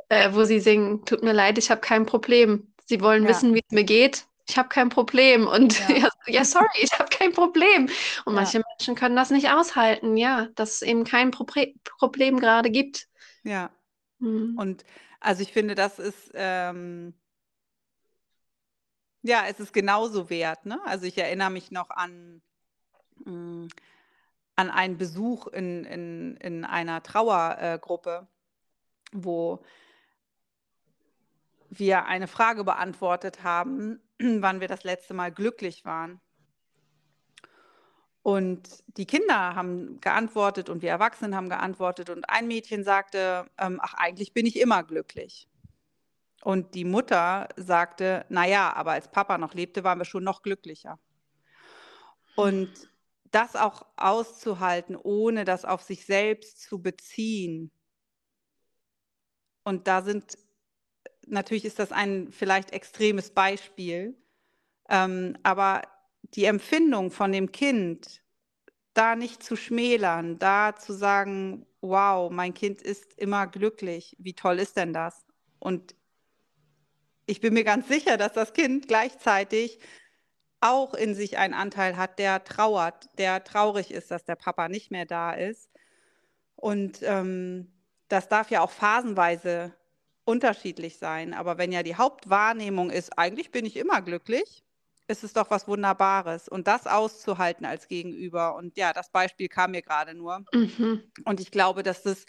äh, 0.09 0.31
wo 0.33 0.45
sie 0.45 0.61
singen, 0.61 1.05
tut 1.05 1.23
mir 1.23 1.33
leid, 1.33 1.59
ich 1.59 1.71
habe 1.71 1.81
kein 1.81 2.07
Problem. 2.07 2.73
Sie 2.87 3.01
wollen 3.01 3.25
Ja. 3.25 3.29
wissen, 3.31 3.55
wie 3.55 3.61
es 3.67 3.75
mir 3.75 3.85
geht. 3.85 4.27
Ich 4.49 4.57
habe 4.59 4.69
kein 4.71 4.89
Problem. 4.89 5.47
Und 5.47 5.79
Ja. 5.81 5.97
ja, 5.97 6.09
ja, 6.27 6.45
sorry, 6.45 6.67
ich 6.81 6.93
habe 6.93 7.09
kein 7.11 7.33
Problem. 7.33 7.89
Und 8.25 8.35
manche 8.35 8.63
Menschen 8.71 8.95
können 8.95 9.17
das 9.17 9.31
nicht 9.31 9.51
aushalten, 9.51 10.17
ja, 10.17 10.47
dass 10.55 10.75
es 10.77 10.83
eben 10.83 11.05
kein 11.05 11.31
Propre 11.31 11.73
Problem 11.99 12.39
gerade 12.39 12.71
gibt. 12.71 13.09
Ja. 13.45 13.71
Mhm. 14.21 14.57
Und 14.59 14.85
also 15.21 15.43
ich 15.43 15.53
finde, 15.53 15.75
das 15.75 15.99
ist, 15.99 16.31
ähm, 16.35 17.15
ja, 19.23 19.47
es 19.49 19.61
ist 19.61 19.73
genauso 19.73 20.31
wert. 20.31 20.67
Ne? 20.67 20.81
Also 20.85 21.07
ich 21.07 21.19
erinnere 21.19 21.51
mich 21.51 21.71
noch 21.71 21.91
an, 21.91 22.43
mh, 23.25 23.69
an 24.57 24.71
einen 24.71 24.97
Besuch 24.97 25.47
in, 25.49 25.85
in, 25.85 26.37
in 26.39 26.65
einer 26.65 27.03
Trauergruppe, 27.03 28.27
wo 29.13 29.63
wir 31.69 32.07
eine 32.07 32.27
Frage 32.27 32.65
beantwortet 32.65 33.43
haben, 33.45 34.01
wann 34.19 34.61
wir 34.61 34.69
das 34.69 34.85
letzte 34.85 35.15
Mal 35.15 35.31
glücklich 35.31 35.85
waren. 35.85 36.21
Und 38.23 38.83
die 38.97 39.07
Kinder 39.07 39.55
haben 39.55 40.01
geantwortet 40.01 40.69
und 40.69 40.83
wir 40.83 40.91
Erwachsenen 40.91 41.37
haben 41.37 41.49
geantwortet 41.49 42.11
und 42.11 42.29
ein 42.29 42.49
Mädchen 42.49 42.83
sagte, 42.83 43.49
ähm, 43.57 43.79
ach, 43.81 43.95
eigentlich 43.95 44.33
bin 44.33 44.47
ich 44.47 44.59
immer 44.59 44.83
glücklich. 44.83 45.49
Und 46.43 46.75
die 46.75 46.85
Mutter 46.85 47.49
sagte, 47.57 48.27
naja, 48.29 48.73
aber 48.75 48.93
als 48.93 49.09
Papa 49.09 49.39
noch 49.39 49.55
lebte, 49.55 49.85
waren 49.85 49.99
wir 49.99 50.05
schon 50.05 50.25
noch 50.25 50.43
glücklicher. 50.43 50.99
Und 52.35 52.71
das 53.31 53.57
auch 53.57 53.87
auszuhalten, 53.97 54.97
ohne 54.97 55.45
das 55.45 55.65
auf 55.65 55.83
sich 55.83 56.05
selbst 56.05 56.63
zu 56.63 56.81
beziehen. 56.81 57.71
Und 59.65 59.89
da 59.89 60.03
sind, 60.03 60.39
natürlich 61.27 61.65
ist 61.65 61.79
das 61.79 61.93
ein 61.93 62.31
vielleicht 62.31 62.73
extremes 62.73 63.31
Beispiel, 63.31 64.17
ähm, 64.89 65.37
aber 65.43 65.83
die 66.35 66.45
Empfindung 66.45 67.11
von 67.11 67.33
dem 67.33 67.53
Kind, 67.53 68.23
da 68.95 69.15
nicht 69.15 69.43
zu 69.43 69.57
schmälern, 69.57 70.39
da 70.39 70.75
zu 70.77 70.93
sagen, 70.93 71.67
wow, 71.81 72.31
mein 72.31 72.55
Kind 72.55 72.81
ist 72.81 73.13
immer 73.19 73.47
glücklich, 73.47 74.17
wie 74.19 74.35
toll 74.35 74.59
ist 74.59 74.77
denn 74.77 74.93
das? 74.93 75.27
Und 75.59 75.95
ich 77.27 77.41
bin 77.41 77.55
mir 77.55 77.65
ganz 77.65 77.89
sicher, 77.89 78.17
dass 78.17 78.33
das 78.33 78.53
Kind 78.53 78.89
gleichzeitig 78.89 79.81
auch 80.61 80.95
in 80.95 81.15
sich 81.15 81.39
einen 81.39 81.55
Anteil 81.55 81.97
hat, 81.97 82.19
der 82.19 82.45
trauert, 82.45 83.09
der 83.19 83.45
traurig 83.45 83.91
ist, 83.91 84.11
dass 84.11 84.25
der 84.25 84.37
Papa 84.37 84.69
nicht 84.69 84.91
mehr 84.91 85.07
da 85.07 85.33
ist. 85.33 85.71
Und 86.57 87.01
ähm, 87.03 87.73
das 88.09 88.29
darf 88.29 88.51
ja 88.51 88.63
auch 88.63 88.71
phasenweise 88.71 89.75
unterschiedlich 90.25 90.99
sein. 90.99 91.35
Aber 91.35 91.59
wenn 91.59 91.73
ja 91.73 91.83
die 91.83 91.97
Hauptwahrnehmung 91.97 92.91
ist, 92.91 93.19
eigentlich 93.19 93.51
bin 93.51 93.67
ich 93.67 93.77
immer 93.77 94.03
glücklich, 94.03 94.65
ist 95.09 95.23
es 95.23 95.33
doch 95.33 95.51
was 95.51 95.69
Wunderbares. 95.69 96.49
Und 96.49 96.67
das 96.67 96.87
auszuhalten 96.87 97.65
als 97.65 97.89
Gegenüber. 97.89 98.57
Und 98.57 98.77
ja, 98.77 98.93
das 98.93 99.11
Beispiel 99.11 99.49
kam 99.49 99.71
mir 99.71 99.83
gerade 99.83 100.15
nur. 100.15 100.45
Mhm. 100.53 101.03
Und 101.25 101.41
ich 101.41 101.51
glaube, 101.51 101.83
dass 101.83 102.03
das 102.03 102.25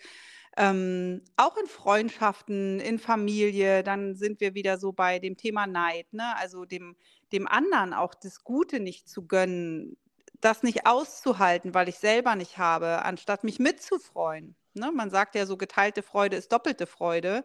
ähm, 0.58 1.22
auch 1.38 1.56
in 1.58 1.68
Freundschaften, 1.68 2.80
in 2.80 2.98
Familie, 3.00 3.84
dann 3.84 4.16
sind 4.16 4.42
wir 4.42 4.56
wieder 4.56 4.78
so 4.78 4.92
bei 4.92 5.20
dem 5.20 5.38
Thema 5.38 5.68
Neid, 5.68 6.12
ne? 6.14 6.36
Also 6.38 6.66
dem, 6.66 6.96
dem 7.32 7.48
anderen 7.48 7.94
auch 7.94 8.14
das 8.16 8.44
Gute 8.44 8.80
nicht 8.80 9.10
zu 9.10 9.28
gönnen, 9.28 9.98
das 10.42 10.64
nicht 10.64 10.86
auszuhalten, 10.86 11.74
weil 11.74 11.90
ich 11.90 11.98
selber 11.98 12.36
nicht 12.36 12.58
habe, 12.58 13.04
anstatt 13.04 13.44
mich 13.44 13.60
mitzufreuen. 13.60 14.56
Ne? 14.74 14.92
Man 14.92 15.10
sagt 15.10 15.36
ja 15.36 15.46
so, 15.46 15.58
geteilte 15.58 16.04
Freude 16.04 16.38
ist 16.38 16.52
doppelte 16.52 16.86
Freude. 16.88 17.44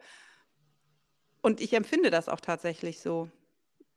Und 1.43 1.61
ich 1.61 1.73
empfinde 1.73 2.11
das 2.11 2.29
auch 2.29 2.41
tatsächlich 2.41 3.01
so. 3.01 3.29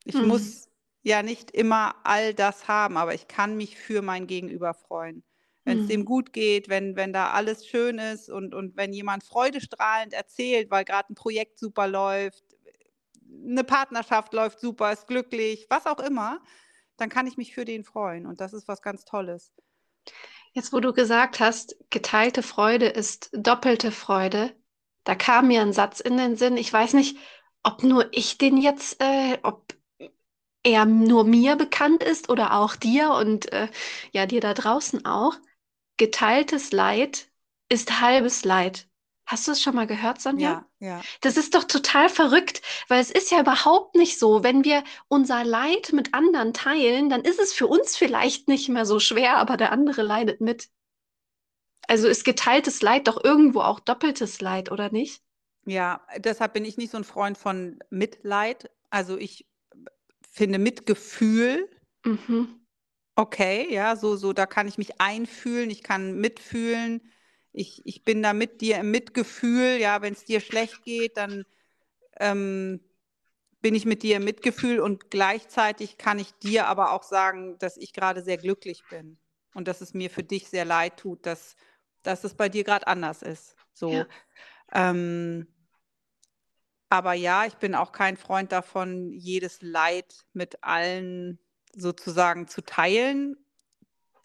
Ich 0.06 0.22
Mhm. 0.22 0.24
muss 0.24 0.70
ja 1.04 1.24
nicht 1.24 1.51
immer 1.51 1.96
all 2.06 2.34
das 2.34 2.68
haben, 2.68 2.98
aber 2.98 3.13
ich 3.13 3.27
kann 3.27 3.58
mich 3.58 3.77
für 3.77 4.01
mein 4.01 4.27
Gegenüber 4.27 4.74
freuen. 4.74 5.24
Wenn 5.65 5.80
es 5.80 5.88
dem 5.88 6.01
Mhm. 6.01 6.06
gut 6.06 6.34
geht, 6.34 6.70
wenn, 6.70 6.96
wenn 6.96 7.13
da 7.13 7.32
alles 7.32 7.68
schön 7.68 8.00
ist 8.00 8.30
und, 8.30 8.56
und 8.56 8.77
wenn 8.77 8.94
jemand 8.94 9.24
freudestrahlend 9.24 10.13
erzählt, 10.13 10.72
weil 10.72 10.86
gerade 10.86 11.13
ein 11.13 11.15
Projekt 11.15 11.60
super 11.60 11.88
läuft, 11.88 12.55
eine 13.46 13.64
Partnerschaft 13.64 14.34
läuft 14.34 14.60
super, 14.60 14.92
ist 14.92 15.08
glücklich, 15.08 15.68
was 15.70 15.86
auch 15.86 16.00
immer, 16.00 16.42
dann 16.98 17.10
kann 17.10 17.28
ich 17.28 17.38
mich 17.38 17.54
für 17.54 17.66
den 17.66 17.84
freuen. 17.84 18.25
Und 18.25 18.42
das 18.42 18.54
ist 18.54 18.68
was 18.68 18.82
ganz 18.82 19.06
Tolles. 19.06 19.54
Jetzt, 20.54 20.72
wo 20.72 20.80
du 20.80 20.94
gesagt 20.94 21.40
hast, 21.40 21.75
geteilte 21.90 22.42
Freude 22.42 22.88
ist 22.88 23.30
doppelte 23.34 23.92
Freude, 23.92 24.56
da 25.04 25.16
kam 25.16 25.48
mir 25.48 25.62
ein 25.62 25.74
Satz 25.74 26.00
in 26.00 26.18
den 26.18 26.36
Sinn. 26.36 26.58
Ich 26.58 26.72
weiß 26.72 26.94
nicht, 26.94 27.18
ob 27.64 27.84
nur 27.84 28.08
ich 28.12 28.38
den 28.38 28.58
jetzt, 28.58 29.02
äh, 29.02 29.38
ob 29.44 29.75
er 30.64 30.86
nur 30.86 31.24
mir 31.25 31.56
bekannt 31.56 32.04
ist 32.04 32.30
oder 32.30 32.54
auch 32.54 32.75
dir 32.75 33.12
und 33.12 33.52
äh, 33.54 33.70
ja, 34.12 34.25
dir 34.25 34.42
da 34.42 34.54
draußen 34.54 35.06
auch. 35.06 35.36
Geteiltes 35.98 36.72
Leid 36.72 37.30
ist 37.70 38.02
halbes 38.02 38.44
Leid. 38.46 38.88
Hast 39.27 39.48
du 39.48 39.51
es 39.51 39.62
schon 39.62 39.75
mal 39.75 39.88
gehört, 39.88 40.22
Sonja? 40.22 40.55
Ja, 40.55 40.67
ja. 40.79 41.08
Das 41.22 41.38
ist 41.38 41.55
doch 41.55 41.63
total 41.65 42.10
verrückt, 42.10 42.62
weil 42.89 43.01
es 43.01 43.12
ist 43.12 43.32
ja 43.32 43.41
überhaupt 43.41 43.96
nicht 43.96 44.20
so. 44.20 44.44
Wenn 44.44 44.63
wir 44.65 44.84
unser 45.08 45.44
Leid 45.44 45.94
mit 45.94 46.13
anderen 46.13 46.53
teilen, 46.53 47.10
dann 47.10 47.22
ist 47.24 47.39
es 47.39 47.53
für 47.53 47.67
uns 47.67 47.98
vielleicht 47.98 48.48
nicht 48.48 48.70
mehr 48.70 48.86
so 48.86 49.00
schwer, 49.00 49.38
aber 49.38 49.58
der 49.58 49.72
andere 49.72 50.01
leidet 50.03 50.41
mit. 50.41 50.70
Also 51.88 52.08
ist 52.08 52.25
geteiltes 52.25 52.84
Leid 52.84 53.08
doch 53.08 53.24
irgendwo 53.24 53.62
auch 53.62 53.79
doppeltes 53.79 54.39
Leid, 54.39 54.72
oder 54.72 54.91
nicht? 54.91 55.24
Ja, 55.65 56.05
deshalb 56.17 56.53
bin 56.53 56.65
ich 56.65 56.77
nicht 56.77 56.91
so 56.91 56.98
ein 56.98 57.03
Freund 57.03 57.38
von 57.38 57.79
Mitleid. 57.89 58.70
Also 58.89 59.17
ich 59.17 59.48
finde 60.32 60.60
Mitgefühl 60.60 61.70
Mhm. 62.05 62.65
okay, 63.15 63.67
ja, 63.74 63.96
so, 63.96 64.15
so, 64.15 64.34
da 64.34 64.46
kann 64.46 64.67
ich 64.67 64.77
mich 64.77 65.00
einfühlen, 65.01 65.70
ich 65.70 65.84
kann 65.84 66.15
mitfühlen, 66.20 67.01
ich, 67.56 67.82
ich 67.86 68.04
bin 68.04 68.22
da 68.22 68.34
mit 68.34 68.62
dir 68.62 68.78
im 68.80 68.92
Mitgefühl, 68.92 69.78
ja, 69.80 70.02
wenn 70.02 70.14
es 70.14 70.26
dir 70.26 70.42
schlecht 70.42 70.84
geht, 70.84 71.16
dann 71.18 71.46
ähm, 72.20 72.82
bin 73.62 73.74
ich 73.76 73.86
mit 73.86 74.04
dir 74.04 74.18
im 74.18 74.26
Mitgefühl 74.26 74.80
und 74.80 75.10
gleichzeitig 75.10 75.98
kann 75.98 76.20
ich 76.20 76.34
dir 76.34 76.68
aber 76.68 76.92
auch 76.92 77.04
sagen, 77.04 77.58
dass 77.60 77.78
ich 77.78 77.94
gerade 77.94 78.22
sehr 78.22 78.38
glücklich 78.38 78.84
bin 78.90 79.18
und 79.54 79.68
dass 79.68 79.82
es 79.82 79.94
mir 79.94 80.10
für 80.10 80.24
dich 80.24 80.50
sehr 80.50 80.66
leid 80.66 80.98
tut, 80.98 81.26
dass, 81.26 81.56
dass 82.04 82.26
es 82.26 82.36
bei 82.36 82.50
dir 82.50 82.66
gerade 82.66 82.88
anders 82.88 83.22
ist. 83.22 83.56
So. 83.74 83.92
Ja. 83.92 84.08
Ähm, 84.74 85.48
aber 86.90 87.14
ja, 87.14 87.46
ich 87.46 87.56
bin 87.56 87.74
auch 87.74 87.94
kein 87.94 88.18
Freund 88.18 88.52
davon, 88.52 89.12
jedes 89.12 89.62
Leid 89.62 90.26
mit 90.34 90.62
allen 90.64 91.40
sozusagen 91.76 92.48
zu 92.48 92.62
teilen, 92.62 93.38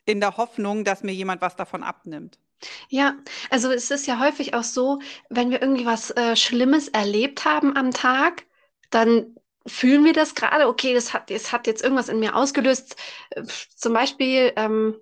in 0.05 0.21
der 0.21 0.37
Hoffnung, 0.37 0.85
dass 0.85 1.03
mir 1.03 1.13
jemand 1.13 1.41
was 1.41 1.57
davon 1.57 1.83
abnimmt. 1.83 2.39
Ja, 2.89 3.17
also 3.51 3.71
es 3.71 3.91
ist 3.91 4.07
ja 4.07 4.19
häufig 4.19 4.55
auch 4.55 4.63
so, 4.63 5.01
wenn 5.29 5.51
wir 5.51 5.63
irgendwie 5.63 5.87
was 5.87 6.11
äh, 6.13 6.37
Schlimmes 6.37 6.89
erlebt 6.89 7.45
haben 7.45 7.77
am 7.77 7.91
Tag, 7.91 8.45
dann 8.91 9.35
fühlen 9.67 10.05
wir 10.05 10.13
das 10.13 10.35
gerade, 10.35 10.69
okay, 10.69 10.95
das 10.95 11.13
hat, 11.13 11.31
das 11.31 11.53
hat 11.53 11.67
jetzt 11.67 11.83
irgendwas 11.83 12.09
in 12.09 12.19
mir 12.21 12.35
ausgelöst. 12.35 12.97
Zum 13.77 13.93
Beispiel 13.93 14.53
ähm, 14.57 14.97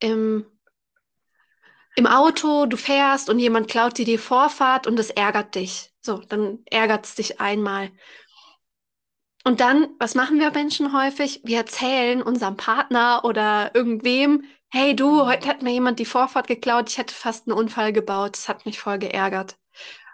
im, 0.00 0.46
im 1.96 2.06
Auto, 2.06 2.66
du 2.66 2.76
fährst 2.76 3.30
und 3.30 3.38
jemand 3.38 3.68
klaut 3.68 3.98
dir 3.98 4.04
die 4.04 4.18
Vorfahrt 4.18 4.86
und 4.86 4.96
das 4.96 5.10
ärgert 5.10 5.54
dich. 5.54 5.92
So, 6.00 6.18
dann 6.18 6.60
ärgert 6.66 7.06
es 7.06 7.14
dich 7.14 7.40
einmal. 7.40 7.90
Und 9.44 9.60
dann, 9.60 9.88
was 9.98 10.14
machen 10.14 10.38
wir 10.40 10.50
Menschen 10.50 10.92
häufig? 10.92 11.40
Wir 11.44 11.58
erzählen 11.58 12.22
unserem 12.22 12.56
Partner 12.56 13.24
oder 13.24 13.74
irgendwem, 13.74 14.44
hey 14.70 14.94
du, 14.94 15.26
heute 15.26 15.48
hat 15.48 15.62
mir 15.62 15.72
jemand 15.72 15.98
die 15.98 16.04
Vorfahrt 16.04 16.46
geklaut, 16.46 16.90
ich 16.90 16.98
hätte 16.98 17.14
fast 17.14 17.46
einen 17.48 17.56
Unfall 17.58 17.92
gebaut, 17.92 18.36
das 18.36 18.48
hat 18.48 18.66
mich 18.66 18.78
voll 18.80 18.98
geärgert. 18.98 19.56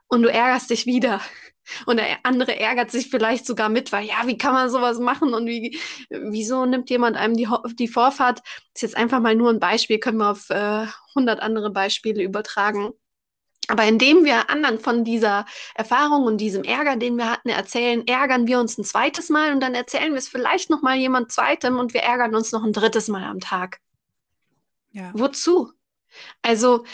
und 0.08 0.22
du 0.22 0.30
ärgerst 0.32 0.70
dich 0.70 0.86
wieder. 0.86 1.20
Und 1.86 1.96
der 1.98 2.18
andere 2.24 2.60
ärgert 2.60 2.90
sich 2.90 3.10
vielleicht 3.10 3.46
sogar 3.46 3.70
mit, 3.70 3.90
weil 3.92 4.04
ja, 4.06 4.26
wie 4.26 4.36
kann 4.38 4.52
man 4.54 4.70
sowas 4.70 4.98
machen 4.98 5.32
und 5.34 5.46
wie, 5.46 5.78
wieso 6.10 6.66
nimmt 6.66 6.90
jemand 6.90 7.16
einem 7.16 7.36
die, 7.36 7.48
die 7.78 7.88
Vorfahrt? 7.88 8.40
Das 8.40 8.52
ist 8.74 8.82
jetzt 8.82 8.96
einfach 8.98 9.20
mal 9.20 9.34
nur 9.34 9.50
ein 9.50 9.60
Beispiel, 9.60 9.98
können 9.98 10.18
wir 10.18 10.30
auf 10.30 10.50
äh, 10.50 10.86
100 11.14 11.40
andere 11.40 11.70
Beispiele 11.70 12.22
übertragen. 12.22 12.92
Aber 13.68 13.84
indem 13.84 14.24
wir 14.26 14.50
anderen 14.50 14.78
von 14.78 15.04
dieser 15.04 15.46
Erfahrung 15.74 16.24
und 16.24 16.38
diesem 16.38 16.64
Ärger, 16.64 16.96
den 16.96 17.16
wir 17.16 17.30
hatten, 17.30 17.48
erzählen, 17.48 18.06
ärgern 18.06 18.46
wir 18.46 18.60
uns 18.60 18.76
ein 18.76 18.84
zweites 18.84 19.30
Mal 19.30 19.52
und 19.52 19.60
dann 19.60 19.74
erzählen 19.74 20.12
wir 20.12 20.18
es 20.18 20.28
vielleicht 20.28 20.68
noch 20.70 20.82
mal 20.82 20.96
jemand 20.96 21.32
zweitem 21.32 21.78
und 21.78 21.94
wir 21.94 22.02
ärgern 22.02 22.34
uns 22.34 22.52
noch 22.52 22.62
ein 22.62 22.74
drittes 22.74 23.08
Mal 23.08 23.24
am 23.24 23.40
Tag. 23.40 23.80
Ja. 24.94 25.10
Wozu? 25.14 25.72
Also 26.42 26.84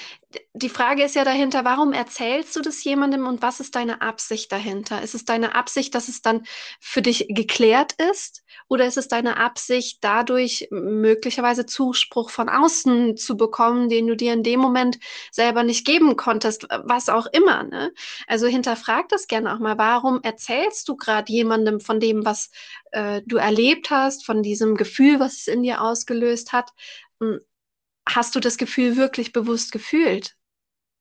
die 0.55 0.71
Frage 0.71 1.03
ist 1.05 1.15
ja 1.15 1.25
dahinter, 1.25 1.65
warum 1.65 1.93
erzählst 1.93 2.57
du 2.57 2.63
das 2.63 2.83
jemandem 2.85 3.27
und 3.27 3.43
was 3.43 3.61
ist 3.61 3.75
deine 3.75 4.01
Absicht 4.01 4.51
dahinter? 4.51 5.03
Ist 5.03 5.15
es 5.15 5.25
deine 5.27 5.55
Absicht, 5.55 5.95
dass 5.95 6.09
es 6.09 6.23
dann 6.23 6.45
für 6.81 7.03
dich 7.03 7.27
geklärt 7.29 7.93
ist? 8.11 8.43
Oder 8.69 8.87
ist 8.87 8.97
es 8.97 9.09
deine 9.09 9.37
Absicht, 9.37 9.99
dadurch 10.01 10.69
möglicherweise 10.71 11.67
Zuspruch 11.67 12.31
von 12.31 12.49
außen 12.49 13.19
zu 13.19 13.37
bekommen, 13.37 13.91
den 13.91 14.07
du 14.07 14.17
dir 14.17 14.33
in 14.33 14.43
dem 14.43 14.61
Moment 14.61 14.99
selber 15.33 15.65
nicht 15.65 15.85
geben 15.85 16.17
konntest, 16.17 16.67
was 16.85 17.09
auch 17.11 17.27
immer? 17.27 17.65
Ne? 17.65 17.93
Also 18.27 18.47
hinterfrag 18.47 19.09
das 19.09 19.27
gerne 19.27 19.55
auch 19.55 19.59
mal. 19.59 19.77
Warum 19.77 20.21
erzählst 20.23 20.89
du 20.89 20.97
gerade 20.97 21.31
jemandem 21.31 21.81
von 21.81 22.01
dem, 22.01 22.25
was 22.25 22.51
äh, 22.93 23.21
du 23.27 23.37
erlebt 23.37 23.91
hast, 23.91 24.25
von 24.25 24.43
diesem 24.43 24.77
Gefühl, 24.77 25.21
was 25.21 25.35
es 25.41 25.47
in 25.49 25.65
dir 25.65 25.83
ausgelöst 25.83 26.53
hat? 26.53 26.71
Hast 28.15 28.35
du 28.35 28.41
das 28.41 28.57
Gefühl 28.57 28.97
wirklich 28.97 29.33
bewusst 29.33 29.73
gefühlt? 29.73 30.37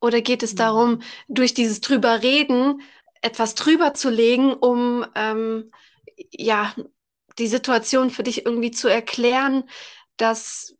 Oder 0.01 0.21
geht 0.21 0.43
es 0.43 0.53
mhm. 0.53 0.57
darum, 0.57 1.01
durch 1.27 1.53
dieses 1.53 1.81
drüber 1.81 2.21
reden, 2.21 2.81
etwas 3.21 3.55
drüber 3.55 3.93
zu 3.93 4.09
legen, 4.09 4.53
um 4.53 5.05
ähm, 5.15 5.71
ja 6.31 6.73
die 7.37 7.47
Situation 7.47 8.09
für 8.09 8.23
dich 8.23 8.45
irgendwie 8.45 8.71
zu 8.71 8.87
erklären, 8.87 9.63
dass 10.17 10.75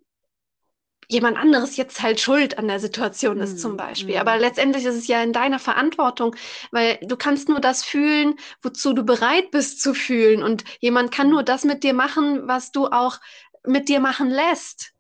jemand 1.12 1.38
anderes 1.38 1.76
jetzt 1.76 2.02
halt 2.02 2.20
schuld 2.20 2.60
an 2.60 2.68
der 2.68 2.80
Situation 2.80 3.40
ist, 3.40 3.60
zum 3.60 3.74
mhm, 3.74 3.78
Beispiel. 3.78 4.18
Aber 4.18 4.36
mhm. 4.36 4.42
letztendlich 4.42 4.86
ist 4.86 4.96
es 4.96 5.08
ja 5.08 5.24
in 5.24 5.34
deiner 5.34 5.58
Verantwortung, 5.58 6.36
weil 6.72 7.00
du 7.02 7.18
kannst 7.18 7.50
nur 7.50 7.60
das 7.60 7.84
fühlen, 7.84 8.36
wozu 8.62 8.94
du 8.94 9.04
bereit 9.04 9.50
bist 9.50 9.82
zu 9.82 9.96
fühlen. 9.96 10.44
Und 10.44 10.64
jemand 10.80 11.12
kann 11.12 11.30
nur 11.30 11.42
das 11.42 11.64
mit 11.64 11.84
dir 11.84 11.94
machen, 11.94 12.48
was 12.48 12.72
du 12.72 12.88
auch 12.88 13.20
mit 13.66 13.90
dir 13.90 14.00
machen 14.00 14.30
lässt. 14.30 14.94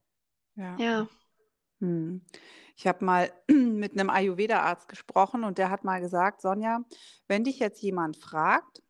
Ja. 0.55 0.75
ja. 0.77 1.07
Hm. 1.79 2.21
Ich 2.75 2.88
habe 2.88 3.03
mal 3.03 3.31
mit 3.48 3.93
einem 3.93 4.09
Ayurveda-Arzt 4.09 4.88
gesprochen 4.88 5.43
und 5.43 5.57
der 5.57 5.69
hat 5.69 5.83
mal 5.83 6.00
gesagt, 6.00 6.41
Sonja, 6.41 6.83
wenn 7.27 7.43
dich 7.43 7.59
jetzt 7.59 7.81
jemand 7.81 8.17
fragt, 8.17 8.81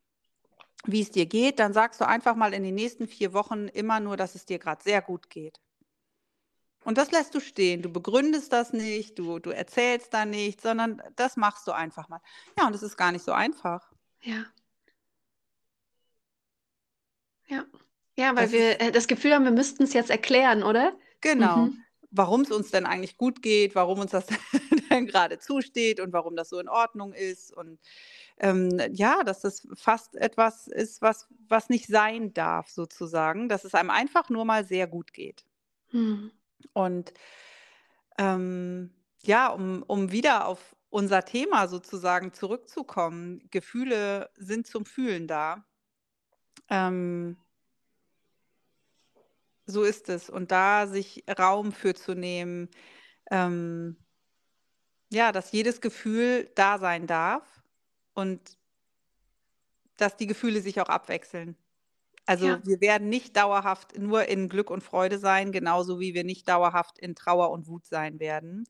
wie 0.86 1.02
es 1.02 1.12
dir 1.12 1.26
geht, 1.26 1.60
dann 1.60 1.74
sagst 1.74 2.00
du 2.00 2.08
einfach 2.08 2.36
mal 2.36 2.54
in 2.54 2.64
den 2.64 2.76
nächsten 2.76 3.08
vier 3.08 3.34
Wochen 3.34 3.68
immer 3.68 4.00
nur, 4.00 4.16
dass 4.16 4.36
es 4.36 4.46
dir 4.46 4.60
gerade 4.60 4.84
sehr 4.84 5.02
gut 5.02 5.30
geht. 5.30 5.60
Und 6.86 6.98
das 6.98 7.12
lässt 7.12 7.36
du 7.36 7.42
stehen. 7.42 7.82
Du 7.82 7.90
begründest 7.90 8.54
das 8.54 8.74
nicht, 8.74 9.20
du, 9.20 9.40
du 9.40 9.50
erzählst 9.50 10.14
da 10.14 10.26
nicht, 10.26 10.62
sondern 10.62 11.02
das 11.16 11.36
machst 11.36 11.68
du 11.68 11.72
einfach 11.72 12.08
mal. 12.08 12.22
Ja, 12.58 12.68
und 12.68 12.76
es 12.76 12.84
ist 12.84 12.96
gar 12.96 13.12
nicht 13.12 13.26
so 13.26 13.34
einfach. 13.34 13.92
Ja. 14.22 14.46
Ja. 17.48 17.66
Ja, 18.16 18.36
weil 18.36 18.44
das 18.44 18.52
wir 18.52 18.82
äh, 18.82 18.92
das 18.92 19.08
Gefühl 19.08 19.34
haben, 19.34 19.46
wir 19.46 19.52
müssten 19.52 19.84
es 19.84 19.94
jetzt 19.94 20.10
erklären, 20.10 20.64
oder? 20.64 20.94
Genau. 21.22 21.58
Mhm 21.58 21.84
warum 22.12 22.42
es 22.42 22.52
uns 22.52 22.72
denn 22.72 22.86
eigentlich 22.86 23.18
gut 23.18 23.42
geht, 23.42 23.76
warum 23.76 24.00
uns 24.00 24.12
das 24.12 24.28
denn 24.90 25.08
gerade 25.08 25.40
zusteht 25.40 26.00
und 26.00 26.14
warum 26.14 26.36
das 26.36 26.50
so 26.50 26.60
in 26.60 26.70
Ordnung 26.70 27.14
ist. 27.14 27.56
Und 27.56 27.80
ähm, 28.38 28.80
ja, 28.92 29.24
dass 29.24 29.42
das 29.42 29.68
fast 29.76 30.16
etwas 30.16 30.68
ist, 30.68 31.02
was, 31.02 31.28
was 31.48 31.70
nicht 31.70 31.88
sein 31.88 32.34
darf, 32.34 32.70
sozusagen, 32.70 33.50
dass 33.50 33.64
es 33.64 33.74
einem 33.74 33.90
einfach 33.90 34.30
nur 34.30 34.46
mal 34.46 34.66
sehr 34.66 34.88
gut 34.88 35.14
geht. 35.14 35.46
Hm. 35.90 36.32
Und 36.74 37.14
ähm, 38.18 38.92
ja, 39.24 39.48
um, 39.48 39.84
um 39.84 40.12
wieder 40.12 40.48
auf 40.48 40.76
unser 40.90 41.24
Thema 41.26 41.68
sozusagen 41.68 42.34
zurückzukommen, 42.34 43.48
Gefühle 43.52 44.30
sind 44.36 44.66
zum 44.66 44.86
Fühlen 44.86 45.28
da. 45.28 45.66
Ähm, 46.70 47.38
so 49.70 49.84
ist 49.84 50.10
es. 50.10 50.30
Und 50.30 50.52
da 50.52 50.88
sich 50.88 51.24
Raum 51.38 51.72
für 51.72 51.94
zu 51.94 52.14
nehmen, 52.14 52.70
ähm, 53.32 53.98
ja, 55.12 55.32
dass 55.32 55.52
jedes 55.52 55.82
Gefühl 55.82 56.50
da 56.56 56.78
sein 56.78 57.08
darf 57.08 57.44
und 58.14 58.58
dass 59.98 60.18
die 60.18 60.28
Gefühle 60.28 60.62
sich 60.62 60.80
auch 60.82 60.90
abwechseln. 60.90 61.56
Also 62.26 62.46
ja. 62.46 62.62
wir 62.64 62.80
werden 62.80 63.10
nicht 63.10 63.36
dauerhaft 63.36 63.98
nur 63.98 64.26
in 64.26 64.50
Glück 64.50 64.70
und 64.70 64.84
Freude 64.84 65.18
sein, 65.18 65.52
genauso 65.52 66.00
wie 66.00 66.14
wir 66.14 66.24
nicht 66.24 66.48
dauerhaft 66.48 67.00
in 67.00 67.16
Trauer 67.16 67.50
und 67.50 67.68
Wut 67.68 67.88
sein 67.88 68.20
werden. 68.20 68.66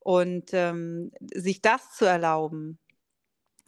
Und 0.00 0.52
ähm, 0.52 1.12
sich 1.34 1.60
das 1.60 1.92
zu 1.92 2.04
erlauben 2.04 2.78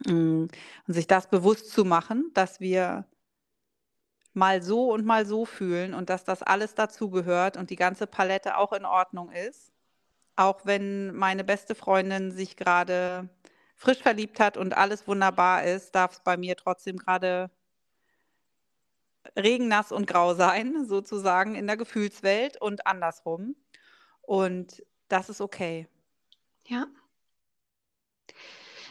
mh, 0.05 0.13
mm, 0.13 0.47
und 0.87 0.93
sich 0.93 1.07
das 1.07 1.29
bewusst 1.29 1.71
zu 1.71 1.85
machen, 1.85 2.31
dass 2.33 2.59
wir 2.59 3.05
mal 4.37 4.61
so 4.61 4.91
und 4.91 5.05
mal 5.05 5.25
so 5.25 5.45
fühlen 5.45 5.93
und 5.93 6.09
dass 6.09 6.23
das 6.23 6.43
alles 6.43 6.75
dazugehört 6.75 7.57
und 7.57 7.69
die 7.69 7.75
ganze 7.75 8.07
Palette 8.07 8.57
auch 8.57 8.71
in 8.71 8.85
Ordnung 8.85 9.31
ist. 9.31 9.73
Auch 10.35 10.65
wenn 10.65 11.15
meine 11.15 11.43
beste 11.43 11.75
Freundin 11.75 12.31
sich 12.31 12.55
gerade 12.55 13.29
frisch 13.75 13.99
verliebt 13.99 14.39
hat 14.39 14.55
und 14.55 14.77
alles 14.77 15.07
wunderbar 15.07 15.63
ist, 15.63 15.95
darf 15.95 16.13
es 16.13 16.19
bei 16.21 16.37
mir 16.37 16.55
trotzdem 16.55 16.97
gerade 16.97 17.49
regennass 19.35 19.91
und 19.91 20.07
grau 20.07 20.33
sein, 20.35 20.85
sozusagen 20.87 21.55
in 21.55 21.67
der 21.67 21.77
Gefühlswelt 21.77 22.61
und 22.61 22.87
andersrum. 22.87 23.55
Und 24.21 24.83
das 25.09 25.29
ist 25.29 25.41
okay. 25.41 25.87
Ja. 26.67 26.87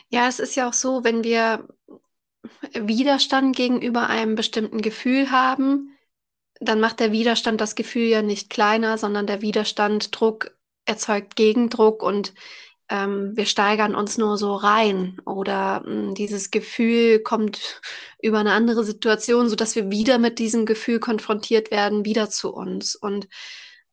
Ja, 0.08 0.28
es 0.28 0.38
ist 0.38 0.54
ja 0.56 0.68
auch 0.68 0.72
so, 0.72 1.04
wenn 1.04 1.24
wir 1.24 1.68
Widerstand 2.72 3.56
gegenüber 3.56 4.08
einem 4.08 4.34
bestimmten 4.34 4.82
Gefühl 4.82 5.30
haben, 5.30 5.96
dann 6.60 6.80
macht 6.80 7.00
der 7.00 7.12
Widerstand 7.12 7.60
das 7.60 7.74
Gefühl 7.74 8.06
ja 8.06 8.22
nicht 8.22 8.50
kleiner, 8.50 8.98
sondern 8.98 9.26
der 9.26 9.42
Widerstand, 9.42 10.18
Druck 10.18 10.56
erzeugt 10.86 11.36
Gegendruck 11.36 12.02
und 12.02 12.32
ähm, 12.88 13.36
wir 13.36 13.46
steigern 13.46 13.94
uns 13.94 14.16
nur 14.16 14.38
so 14.38 14.54
rein 14.54 15.20
oder 15.26 15.80
mh, 15.80 15.86
hm, 15.86 16.14
dieses 16.14 16.50
Gefühl 16.50 17.20
kommt 17.20 17.80
über 18.22 18.38
eine 18.38 18.52
andere 18.52 18.84
Situation, 18.84 19.48
sodass 19.48 19.74
wir 19.74 19.90
wieder 19.90 20.18
mit 20.18 20.38
diesem 20.38 20.66
Gefühl 20.66 21.00
konfrontiert 21.00 21.70
werden, 21.70 22.04
wieder 22.04 22.30
zu 22.30 22.52
uns. 22.52 22.94
Und 22.94 23.28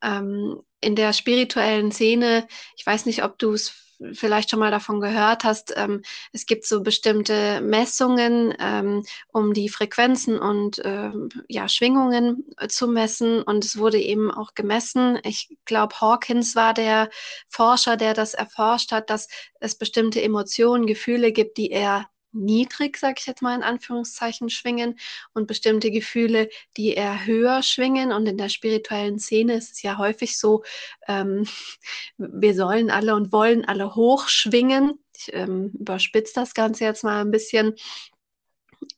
ähm, 0.03 0.61
in 0.79 0.95
der 0.95 1.13
spirituellen 1.13 1.91
Szene, 1.91 2.47
ich 2.77 2.85
weiß 2.85 3.05
nicht, 3.07 3.23
ob 3.23 3.39
du 3.39 3.53
es 3.53 3.82
vielleicht 4.13 4.49
schon 4.49 4.59
mal 4.59 4.71
davon 4.71 4.99
gehört 4.99 5.43
hast, 5.43 5.73
ähm, 5.75 6.01
es 6.31 6.45
gibt 6.45 6.65
so 6.65 6.81
bestimmte 6.81 7.61
Messungen, 7.61 8.53
ähm, 8.59 9.03
um 9.31 9.53
die 9.53 9.69
Frequenzen 9.69 10.37
und 10.37 10.81
ähm, 10.83 11.29
ja, 11.47 11.67
Schwingungen 11.69 12.45
äh, 12.57 12.67
zu 12.67 12.87
messen. 12.87 13.41
Und 13.41 13.65
es 13.65 13.77
wurde 13.77 13.99
eben 13.99 14.31
auch 14.31 14.53
gemessen. 14.55 15.19
Ich 15.23 15.57
glaube, 15.65 15.99
Hawkins 15.99 16.55
war 16.55 16.73
der 16.73 17.09
Forscher, 17.47 17.97
der 17.97 18.13
das 18.13 18.33
erforscht 18.33 18.91
hat, 18.91 19.09
dass 19.09 19.27
es 19.59 19.75
bestimmte 19.75 20.21
Emotionen, 20.21 20.85
Gefühle 20.85 21.31
gibt, 21.31 21.57
die 21.57 21.71
er 21.71 22.07
niedrig, 22.33 22.97
sage 22.97 23.15
ich 23.19 23.25
jetzt 23.25 23.41
mal 23.41 23.55
in 23.55 23.63
Anführungszeichen, 23.63 24.49
schwingen 24.49 24.99
und 25.33 25.47
bestimmte 25.47 25.91
Gefühle, 25.91 26.49
die 26.77 26.93
eher 26.93 27.25
höher 27.25 27.63
schwingen. 27.63 28.11
Und 28.11 28.27
in 28.27 28.37
der 28.37 28.49
spirituellen 28.49 29.19
Szene 29.19 29.55
ist 29.55 29.73
es 29.73 29.81
ja 29.81 29.97
häufig 29.97 30.37
so, 30.37 30.63
ähm, 31.07 31.45
wir 32.17 32.55
sollen 32.55 32.89
alle 32.91 33.15
und 33.15 33.31
wollen 33.31 33.65
alle 33.65 33.95
hoch 33.95 34.27
schwingen. 34.27 34.99
Ich 35.15 35.33
ähm, 35.33 35.71
überspitze 35.79 36.33
das 36.35 36.53
Ganze 36.53 36.85
jetzt 36.85 37.03
mal 37.03 37.21
ein 37.21 37.31
bisschen. 37.31 37.75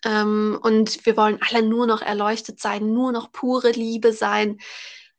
Ähm, 0.04 0.58
und 0.62 1.06
wir 1.06 1.18
wollen 1.18 1.40
alle 1.42 1.64
nur 1.64 1.88
noch 1.88 2.02
erleuchtet 2.02 2.60
sein, 2.60 2.94
nur 2.94 3.12
noch 3.12 3.32
pure 3.32 3.72
Liebe 3.72 4.14
sein. 4.14 4.58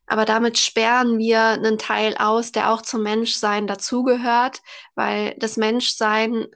Aber 0.07 0.25
damit 0.25 0.59
sperren 0.59 1.19
wir 1.19 1.41
einen 1.41 1.79
Teil 1.79 2.17
aus, 2.17 2.53
der 2.53 2.71
auch 2.71 2.83
zum 2.83 3.03
Menschsein 3.03 3.67
dazugehört, 3.67 4.63
weil 4.95 5.35
das 5.39 5.57
Menschsein 5.57 6.47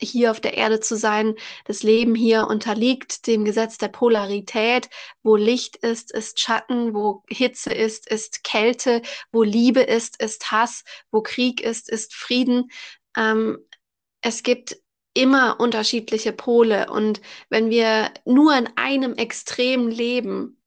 hier 0.00 0.30
auf 0.30 0.40
der 0.40 0.56
Erde 0.56 0.80
zu 0.80 0.96
sein. 0.96 1.34
Das 1.64 1.82
Leben 1.82 2.14
hier 2.14 2.46
unterliegt 2.46 3.26
dem 3.26 3.44
Gesetz 3.44 3.78
der 3.78 3.88
Polarität. 3.88 4.88
Wo 5.22 5.36
Licht 5.36 5.76
ist, 5.76 6.12
ist 6.12 6.40
Schatten. 6.40 6.94
Wo 6.94 7.22
Hitze 7.28 7.72
ist, 7.72 8.08
ist 8.10 8.44
Kälte. 8.44 9.02
Wo 9.32 9.42
Liebe 9.42 9.80
ist, 9.80 10.20
ist 10.22 10.50
Hass. 10.50 10.84
Wo 11.10 11.22
Krieg 11.22 11.60
ist, 11.60 11.88
ist 11.88 12.14
Frieden. 12.14 12.70
Ähm, 13.16 13.58
es 14.22 14.42
gibt 14.42 14.76
immer 15.14 15.60
unterschiedliche 15.60 16.32
Pole. 16.32 16.90
Und 16.90 17.20
wenn 17.48 17.70
wir 17.70 18.12
nur 18.24 18.56
in 18.56 18.68
einem 18.76 19.14
Extrem 19.14 19.88
leben, 19.88 20.60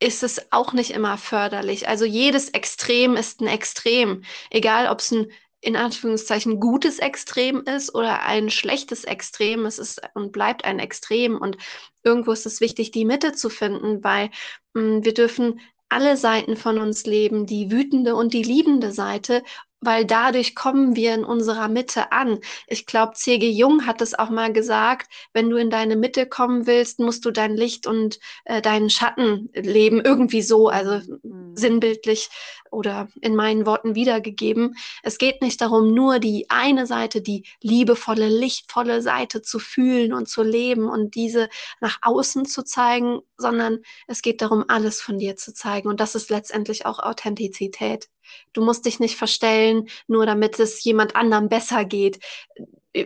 ist 0.00 0.22
es 0.22 0.52
auch 0.52 0.72
nicht 0.72 0.90
immer 0.90 1.16
förderlich. 1.16 1.88
Also 1.88 2.04
jedes 2.04 2.50
Extrem 2.50 3.16
ist 3.16 3.40
ein 3.40 3.46
Extrem. 3.46 4.24
Egal, 4.50 4.88
ob 4.88 5.00
es 5.00 5.12
ein 5.12 5.30
in 5.64 5.76
Anführungszeichen 5.76 6.60
gutes 6.60 6.98
Extrem 6.98 7.62
ist 7.62 7.94
oder 7.94 8.22
ein 8.22 8.50
schlechtes 8.50 9.04
Extrem. 9.04 9.64
Es 9.64 9.78
ist 9.78 10.02
und 10.14 10.30
bleibt 10.30 10.64
ein 10.64 10.78
Extrem. 10.78 11.38
Und 11.38 11.56
irgendwo 12.02 12.32
ist 12.32 12.44
es 12.44 12.60
wichtig, 12.60 12.90
die 12.90 13.06
Mitte 13.06 13.32
zu 13.32 13.48
finden, 13.48 14.04
weil 14.04 14.30
mh, 14.74 14.82
hm, 14.82 15.04
wir 15.04 15.14
dürfen 15.14 15.60
alle 15.88 16.16
Seiten 16.18 16.56
von 16.56 16.78
uns 16.78 17.06
leben, 17.06 17.46
die 17.46 17.70
wütende 17.70 18.14
und 18.14 18.34
die 18.34 18.42
liebende 18.42 18.92
Seite 18.92 19.42
weil 19.84 20.04
dadurch 20.04 20.54
kommen 20.54 20.96
wir 20.96 21.14
in 21.14 21.24
unserer 21.24 21.68
Mitte 21.68 22.12
an. 22.12 22.38
Ich 22.66 22.86
glaube, 22.86 23.14
C.G. 23.14 23.50
Jung 23.50 23.86
hat 23.86 24.00
es 24.00 24.18
auch 24.18 24.30
mal 24.30 24.52
gesagt, 24.52 25.10
wenn 25.32 25.50
du 25.50 25.56
in 25.56 25.70
deine 25.70 25.96
Mitte 25.96 26.26
kommen 26.26 26.66
willst, 26.66 27.00
musst 27.00 27.24
du 27.24 27.30
dein 27.30 27.56
Licht 27.56 27.86
und 27.86 28.18
äh, 28.44 28.62
deinen 28.62 28.90
Schatten 28.90 29.50
leben, 29.54 30.00
irgendwie 30.04 30.42
so, 30.42 30.68
also 30.68 31.00
mhm. 31.22 31.56
sinnbildlich 31.56 32.30
oder 32.74 33.08
in 33.20 33.34
meinen 33.34 33.66
Worten 33.66 33.94
wiedergegeben. 33.94 34.76
Es 35.02 35.18
geht 35.18 35.40
nicht 35.40 35.60
darum, 35.60 35.94
nur 35.94 36.18
die 36.18 36.46
eine 36.50 36.86
Seite, 36.86 37.22
die 37.22 37.44
liebevolle, 37.62 38.28
lichtvolle 38.28 39.00
Seite 39.00 39.42
zu 39.42 39.58
fühlen 39.58 40.12
und 40.12 40.28
zu 40.28 40.42
leben 40.42 40.88
und 40.88 41.14
diese 41.14 41.48
nach 41.80 41.98
außen 42.02 42.44
zu 42.44 42.64
zeigen, 42.64 43.20
sondern 43.38 43.78
es 44.06 44.22
geht 44.22 44.42
darum, 44.42 44.64
alles 44.68 45.00
von 45.00 45.18
dir 45.18 45.36
zu 45.36 45.54
zeigen. 45.54 45.88
Und 45.88 46.00
das 46.00 46.14
ist 46.14 46.30
letztendlich 46.30 46.84
auch 46.86 46.98
Authentizität. 46.98 48.08
Du 48.52 48.64
musst 48.64 48.86
dich 48.86 49.00
nicht 49.00 49.16
verstellen, 49.16 49.88
nur 50.06 50.26
damit 50.26 50.58
es 50.58 50.82
jemand 50.84 51.16
anderem 51.16 51.48
besser 51.48 51.84
geht. 51.84 52.20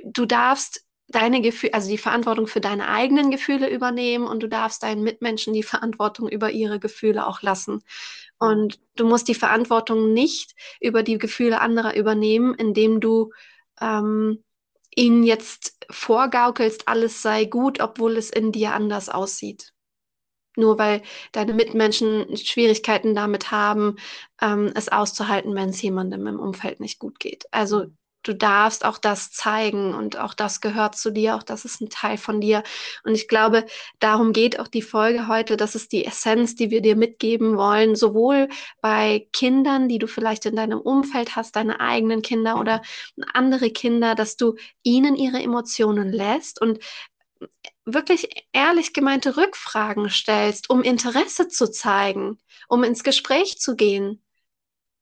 Du 0.04 0.26
darfst 0.26 0.84
deine 1.08 1.40
Gefühle, 1.40 1.74
also 1.74 1.88
die 1.88 1.98
Verantwortung 1.98 2.46
für 2.46 2.60
deine 2.60 2.88
eigenen 2.88 3.30
Gefühle 3.30 3.70
übernehmen 3.70 4.26
und 4.26 4.42
du 4.42 4.48
darfst 4.48 4.82
deinen 4.82 5.02
Mitmenschen 5.02 5.54
die 5.54 5.62
Verantwortung 5.62 6.28
über 6.28 6.50
ihre 6.50 6.78
Gefühle 6.78 7.26
auch 7.26 7.42
lassen. 7.42 7.82
Und 8.38 8.78
du 8.94 9.06
musst 9.06 9.28
die 9.28 9.34
Verantwortung 9.34 10.12
nicht 10.12 10.54
über 10.80 11.02
die 11.02 11.18
Gefühle 11.18 11.60
anderer 11.60 11.96
übernehmen, 11.96 12.54
indem 12.54 13.00
du 13.00 13.32
ähm, 13.80 14.44
ihnen 14.94 15.22
jetzt 15.22 15.76
vorgaukelst, 15.90 16.86
alles 16.86 17.22
sei 17.22 17.46
gut, 17.46 17.80
obwohl 17.80 18.16
es 18.16 18.30
in 18.30 18.52
dir 18.52 18.74
anders 18.74 19.08
aussieht 19.08 19.72
nur 20.58 20.78
weil 20.78 21.02
deine 21.32 21.54
Mitmenschen 21.54 22.36
Schwierigkeiten 22.36 23.14
damit 23.14 23.50
haben, 23.50 23.96
ähm, 24.42 24.72
es 24.74 24.88
auszuhalten, 24.88 25.54
wenn 25.54 25.70
es 25.70 25.80
jemandem 25.82 26.26
im 26.26 26.40
Umfeld 26.40 26.80
nicht 26.80 26.98
gut 26.98 27.18
geht. 27.20 27.46
Also 27.50 27.86
du 28.28 28.34
darfst 28.34 28.84
auch 28.84 28.98
das 28.98 29.30
zeigen 29.30 29.94
und 29.94 30.18
auch 30.18 30.34
das 30.34 30.60
gehört 30.60 30.96
zu 30.96 31.10
dir, 31.10 31.36
auch 31.36 31.42
das 31.42 31.64
ist 31.64 31.80
ein 31.80 31.88
Teil 31.88 32.18
von 32.18 32.40
dir. 32.40 32.62
Und 33.04 33.14
ich 33.14 33.28
glaube, 33.28 33.64
darum 34.00 34.32
geht 34.32 34.60
auch 34.60 34.68
die 34.68 34.82
Folge 34.82 35.28
heute. 35.28 35.56
Das 35.56 35.74
ist 35.74 35.92
die 35.92 36.04
Essenz, 36.04 36.54
die 36.54 36.70
wir 36.70 36.82
dir 36.82 36.96
mitgeben 36.96 37.56
wollen, 37.56 37.96
sowohl 37.96 38.48
bei 38.80 39.28
Kindern, 39.32 39.88
die 39.88 39.98
du 39.98 40.06
vielleicht 40.06 40.46
in 40.46 40.56
deinem 40.56 40.80
Umfeld 40.80 41.36
hast, 41.36 41.56
deine 41.56 41.80
eigenen 41.80 42.22
Kinder 42.22 42.60
oder 42.60 42.82
andere 43.32 43.70
Kinder, 43.70 44.14
dass 44.14 44.36
du 44.36 44.56
ihnen 44.82 45.16
ihre 45.16 45.42
Emotionen 45.42 46.12
lässt 46.12 46.60
und 46.60 46.80
wirklich 47.94 48.46
ehrlich 48.52 48.92
gemeinte 48.92 49.36
Rückfragen 49.36 50.10
stellst, 50.10 50.70
um 50.70 50.82
Interesse 50.82 51.48
zu 51.48 51.70
zeigen, 51.70 52.38
um 52.68 52.84
ins 52.84 53.02
Gespräch 53.02 53.58
zu 53.58 53.76
gehen 53.76 54.22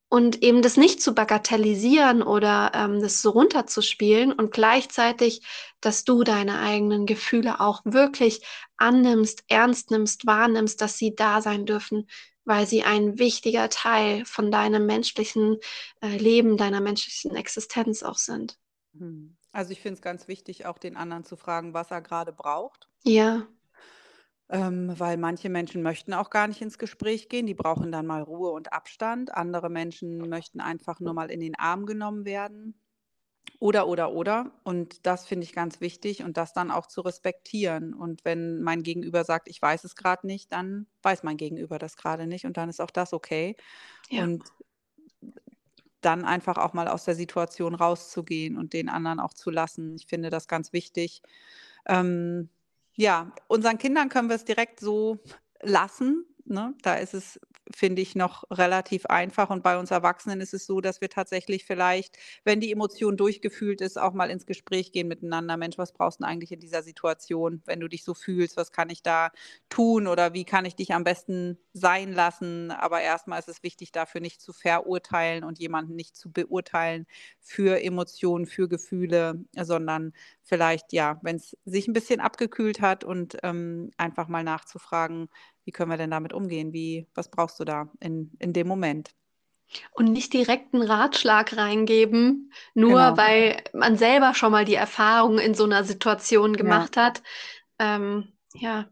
und 0.08 0.42
eben 0.42 0.62
das 0.62 0.76
nicht 0.76 1.02
zu 1.02 1.14
bagatellisieren 1.14 2.22
oder 2.22 2.72
ähm, 2.74 3.00
das 3.00 3.22
so 3.22 3.30
runterzuspielen 3.30 4.32
und 4.32 4.52
gleichzeitig, 4.52 5.42
dass 5.80 6.04
du 6.04 6.22
deine 6.22 6.60
eigenen 6.60 7.06
Gefühle 7.06 7.60
auch 7.60 7.82
wirklich 7.84 8.42
annimmst, 8.76 9.44
ernst 9.48 9.90
nimmst, 9.90 10.26
wahrnimmst, 10.26 10.80
dass 10.80 10.96
sie 10.96 11.14
da 11.14 11.42
sein 11.42 11.66
dürfen, 11.66 12.08
weil 12.44 12.66
sie 12.66 12.84
ein 12.84 13.18
wichtiger 13.18 13.68
Teil 13.68 14.24
von 14.24 14.50
deinem 14.52 14.86
menschlichen 14.86 15.58
äh, 16.00 16.16
Leben, 16.16 16.56
deiner 16.56 16.80
menschlichen 16.80 17.34
Existenz 17.34 18.04
auch 18.04 18.18
sind. 18.18 18.56
Hm. 18.96 19.36
Also 19.56 19.70
ich 19.70 19.80
finde 19.80 19.94
es 19.94 20.02
ganz 20.02 20.28
wichtig, 20.28 20.66
auch 20.66 20.76
den 20.76 20.98
anderen 20.98 21.24
zu 21.24 21.34
fragen, 21.34 21.72
was 21.72 21.90
er 21.90 22.02
gerade 22.02 22.30
braucht. 22.30 22.90
Ja. 23.04 23.46
Ähm, 24.50 24.92
weil 24.98 25.16
manche 25.16 25.48
Menschen 25.48 25.82
möchten 25.82 26.12
auch 26.12 26.28
gar 26.28 26.46
nicht 26.46 26.60
ins 26.60 26.76
Gespräch 26.76 27.30
gehen, 27.30 27.46
die 27.46 27.54
brauchen 27.54 27.90
dann 27.90 28.04
mal 28.04 28.20
Ruhe 28.20 28.50
und 28.50 28.74
Abstand. 28.74 29.34
Andere 29.34 29.70
Menschen 29.70 30.28
möchten 30.28 30.60
einfach 30.60 31.00
nur 31.00 31.14
mal 31.14 31.30
in 31.30 31.40
den 31.40 31.58
Arm 31.58 31.86
genommen 31.86 32.26
werden. 32.26 32.78
Oder, 33.58 33.88
oder, 33.88 34.12
oder. 34.12 34.52
Und 34.62 35.06
das 35.06 35.24
finde 35.24 35.44
ich 35.44 35.54
ganz 35.54 35.80
wichtig 35.80 36.22
und 36.22 36.36
das 36.36 36.52
dann 36.52 36.70
auch 36.70 36.84
zu 36.84 37.00
respektieren. 37.00 37.94
Und 37.94 38.26
wenn 38.26 38.60
mein 38.60 38.82
Gegenüber 38.82 39.24
sagt, 39.24 39.48
ich 39.48 39.62
weiß 39.62 39.84
es 39.84 39.96
gerade 39.96 40.26
nicht, 40.26 40.52
dann 40.52 40.86
weiß 41.00 41.22
mein 41.22 41.38
Gegenüber 41.38 41.78
das 41.78 41.96
gerade 41.96 42.26
nicht 42.26 42.44
und 42.44 42.58
dann 42.58 42.68
ist 42.68 42.82
auch 42.82 42.90
das 42.90 43.14
okay. 43.14 43.56
Ja. 44.10 44.24
Und 44.24 44.42
dann 46.06 46.24
einfach 46.24 46.56
auch 46.56 46.72
mal 46.72 46.88
aus 46.88 47.04
der 47.04 47.16
Situation 47.16 47.74
rauszugehen 47.74 48.56
und 48.56 48.72
den 48.72 48.88
anderen 48.88 49.20
auch 49.20 49.34
zu 49.34 49.50
lassen. 49.50 49.96
Ich 49.96 50.06
finde 50.06 50.30
das 50.30 50.46
ganz 50.46 50.72
wichtig. 50.72 51.20
Ähm, 51.86 52.48
ja, 52.94 53.32
unseren 53.48 53.78
Kindern 53.78 54.08
können 54.08 54.28
wir 54.28 54.36
es 54.36 54.44
direkt 54.44 54.78
so 54.80 55.18
lassen. 55.60 56.24
Ne? 56.44 56.74
Da 56.82 56.94
ist 56.94 57.12
es 57.12 57.40
finde 57.74 58.02
ich, 58.02 58.14
noch 58.14 58.44
relativ 58.50 59.06
einfach. 59.06 59.50
Und 59.50 59.62
bei 59.62 59.78
uns 59.78 59.90
Erwachsenen 59.90 60.40
ist 60.40 60.54
es 60.54 60.66
so, 60.66 60.80
dass 60.80 61.00
wir 61.00 61.08
tatsächlich 61.08 61.64
vielleicht, 61.64 62.16
wenn 62.44 62.60
die 62.60 62.72
Emotion 62.72 63.16
durchgefühlt 63.16 63.80
ist, 63.80 63.98
auch 63.98 64.12
mal 64.12 64.30
ins 64.30 64.46
Gespräch 64.46 64.92
gehen 64.92 65.08
miteinander. 65.08 65.56
Mensch, 65.56 65.78
was 65.78 65.92
brauchst 65.92 66.20
du 66.20 66.24
eigentlich 66.24 66.52
in 66.52 66.60
dieser 66.60 66.82
Situation, 66.82 67.62
wenn 67.66 67.80
du 67.80 67.88
dich 67.88 68.04
so 68.04 68.14
fühlst? 68.14 68.56
Was 68.56 68.72
kann 68.72 68.90
ich 68.90 69.02
da 69.02 69.30
tun 69.68 70.06
oder 70.06 70.32
wie 70.34 70.44
kann 70.44 70.64
ich 70.64 70.76
dich 70.76 70.92
am 70.94 71.04
besten 71.04 71.58
sein 71.72 72.12
lassen? 72.12 72.70
Aber 72.70 73.00
erstmal 73.00 73.38
ist 73.38 73.48
es 73.48 73.62
wichtig, 73.62 73.92
dafür 73.92 74.20
nicht 74.20 74.40
zu 74.40 74.52
verurteilen 74.52 75.44
und 75.44 75.58
jemanden 75.58 75.96
nicht 75.96 76.16
zu 76.16 76.30
beurteilen 76.30 77.06
für 77.40 77.82
Emotionen, 77.82 78.46
für 78.46 78.68
Gefühle, 78.68 79.44
sondern 79.56 80.12
vielleicht, 80.42 80.92
ja, 80.92 81.18
wenn 81.22 81.36
es 81.36 81.56
sich 81.64 81.88
ein 81.88 81.92
bisschen 81.92 82.20
abgekühlt 82.20 82.80
hat 82.80 83.04
und 83.04 83.36
ähm, 83.42 83.90
einfach 83.96 84.28
mal 84.28 84.44
nachzufragen, 84.44 85.28
wie 85.66 85.72
können 85.72 85.90
wir 85.90 85.98
denn 85.98 86.12
damit 86.12 86.32
umgehen? 86.32 86.72
Wie, 86.72 87.06
was 87.14 87.28
brauchst 87.28 87.60
du 87.60 87.64
da 87.64 87.90
in, 88.00 88.30
in 88.38 88.52
dem 88.52 88.68
Moment? 88.68 89.10
Und 89.90 90.12
nicht 90.12 90.32
direkt 90.32 90.72
einen 90.72 90.84
Ratschlag 90.84 91.56
reingeben, 91.56 92.52
nur 92.72 93.00
genau. 93.00 93.16
weil 93.16 93.62
man 93.72 93.98
selber 93.98 94.32
schon 94.32 94.52
mal 94.52 94.64
die 94.64 94.76
Erfahrung 94.76 95.40
in 95.40 95.54
so 95.54 95.64
einer 95.64 95.82
Situation 95.82 96.56
gemacht 96.56 96.94
ja. 96.94 97.06
hat. 97.06 97.22
Ähm, 97.80 98.32
ja, 98.54 98.86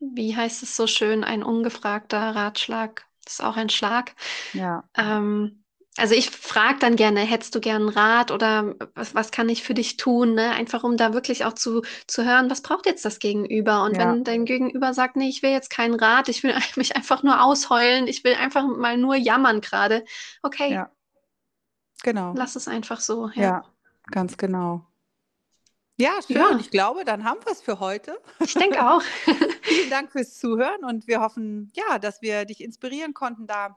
wie 0.00 0.36
heißt 0.36 0.64
es 0.64 0.76
so 0.76 0.88
schön, 0.88 1.22
ein 1.22 1.44
ungefragter 1.44 2.34
Ratschlag 2.34 3.06
ist 3.24 3.42
auch 3.44 3.56
ein 3.56 3.68
Schlag. 3.68 4.16
Ja. 4.52 4.82
Ähm, 4.96 5.59
also 6.00 6.14
ich 6.14 6.30
frage 6.30 6.78
dann 6.80 6.96
gerne, 6.96 7.20
hättest 7.20 7.54
du 7.54 7.60
gern 7.60 7.82
einen 7.82 7.88
Rat 7.90 8.30
oder 8.30 8.74
was, 8.94 9.14
was 9.14 9.30
kann 9.30 9.48
ich 9.48 9.62
für 9.62 9.74
dich 9.74 9.96
tun? 9.96 10.34
Ne? 10.34 10.50
Einfach 10.50 10.82
um 10.82 10.96
da 10.96 11.12
wirklich 11.12 11.44
auch 11.44 11.52
zu, 11.52 11.82
zu 12.06 12.24
hören, 12.24 12.50
was 12.50 12.62
braucht 12.62 12.86
jetzt 12.86 13.04
das 13.04 13.18
Gegenüber? 13.18 13.84
Und 13.84 13.96
ja. 13.96 14.00
wenn 14.00 14.24
dein 14.24 14.44
Gegenüber 14.44 14.94
sagt, 14.94 15.16
nee, 15.16 15.28
ich 15.28 15.42
will 15.42 15.50
jetzt 15.50 15.70
keinen 15.70 15.94
Rat, 15.94 16.28
ich 16.28 16.42
will 16.42 16.54
mich 16.76 16.96
einfach 16.96 17.22
nur 17.22 17.42
ausheulen, 17.42 18.06
ich 18.06 18.24
will 18.24 18.34
einfach 18.34 18.66
mal 18.66 18.96
nur 18.96 19.14
jammern 19.14 19.60
gerade. 19.60 20.04
Okay. 20.42 20.72
Ja. 20.72 20.90
Genau. 22.02 22.32
Lass 22.34 22.56
es 22.56 22.66
einfach 22.66 23.00
so. 23.00 23.28
Ja, 23.34 23.42
ja 23.42 23.64
ganz 24.10 24.36
genau. 24.36 24.86
Ja, 25.98 26.12
schön. 26.26 26.36
Ja. 26.36 26.56
Ich 26.58 26.70
glaube, 26.70 27.04
dann 27.04 27.24
haben 27.24 27.40
wir 27.44 27.52
es 27.52 27.60
für 27.60 27.78
heute. 27.78 28.18
Ich 28.38 28.54
denke 28.54 28.82
auch. 28.90 29.02
Vielen 29.62 29.90
Dank 29.90 30.12
fürs 30.12 30.38
Zuhören 30.38 30.82
und 30.82 31.06
wir 31.06 31.20
hoffen, 31.20 31.70
ja, 31.74 31.98
dass 31.98 32.22
wir 32.22 32.46
dich 32.46 32.64
inspirieren 32.64 33.12
konnten, 33.12 33.46
da 33.46 33.76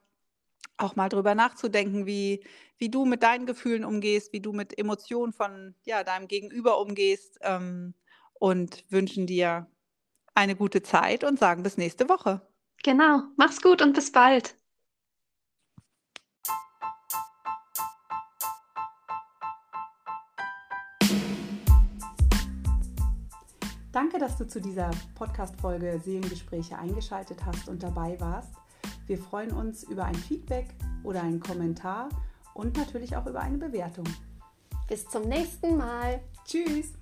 auch 0.77 0.95
mal 0.95 1.09
drüber 1.09 1.35
nachzudenken, 1.35 2.05
wie, 2.05 2.43
wie 2.77 2.89
du 2.89 3.05
mit 3.05 3.23
deinen 3.23 3.45
Gefühlen 3.45 3.85
umgehst, 3.85 4.33
wie 4.33 4.41
du 4.41 4.53
mit 4.53 4.77
Emotionen 4.77 5.33
von 5.33 5.75
ja, 5.85 6.03
deinem 6.03 6.27
Gegenüber 6.27 6.79
umgehst 6.79 7.37
ähm, 7.41 7.93
und 8.33 8.83
wünschen 8.89 9.27
dir 9.27 9.67
eine 10.35 10.55
gute 10.55 10.81
Zeit 10.81 11.23
und 11.23 11.39
sagen 11.39 11.63
bis 11.63 11.77
nächste 11.77 12.09
Woche. 12.09 12.41
Genau, 12.83 13.23
mach's 13.37 13.61
gut 13.61 13.81
und 13.81 13.93
bis 13.93 14.11
bald. 14.11 14.57
Danke, 23.93 24.17
dass 24.17 24.37
du 24.37 24.47
zu 24.47 24.59
dieser 24.59 24.89
Podcast-Folge 25.13 26.01
Seelengespräche 26.03 26.75
eingeschaltet 26.79 27.45
hast 27.45 27.69
und 27.69 27.83
dabei 27.83 28.19
warst. 28.19 28.62
Wir 29.05 29.17
freuen 29.17 29.51
uns 29.51 29.83
über 29.83 30.05
ein 30.05 30.15
Feedback 30.15 30.67
oder 31.03 31.21
einen 31.21 31.39
Kommentar 31.39 32.09
und 32.53 32.77
natürlich 32.77 33.15
auch 33.15 33.25
über 33.25 33.41
eine 33.41 33.57
Bewertung. 33.57 34.05
Bis 34.87 35.07
zum 35.07 35.27
nächsten 35.27 35.77
Mal. 35.77 36.21
Tschüss. 36.45 36.93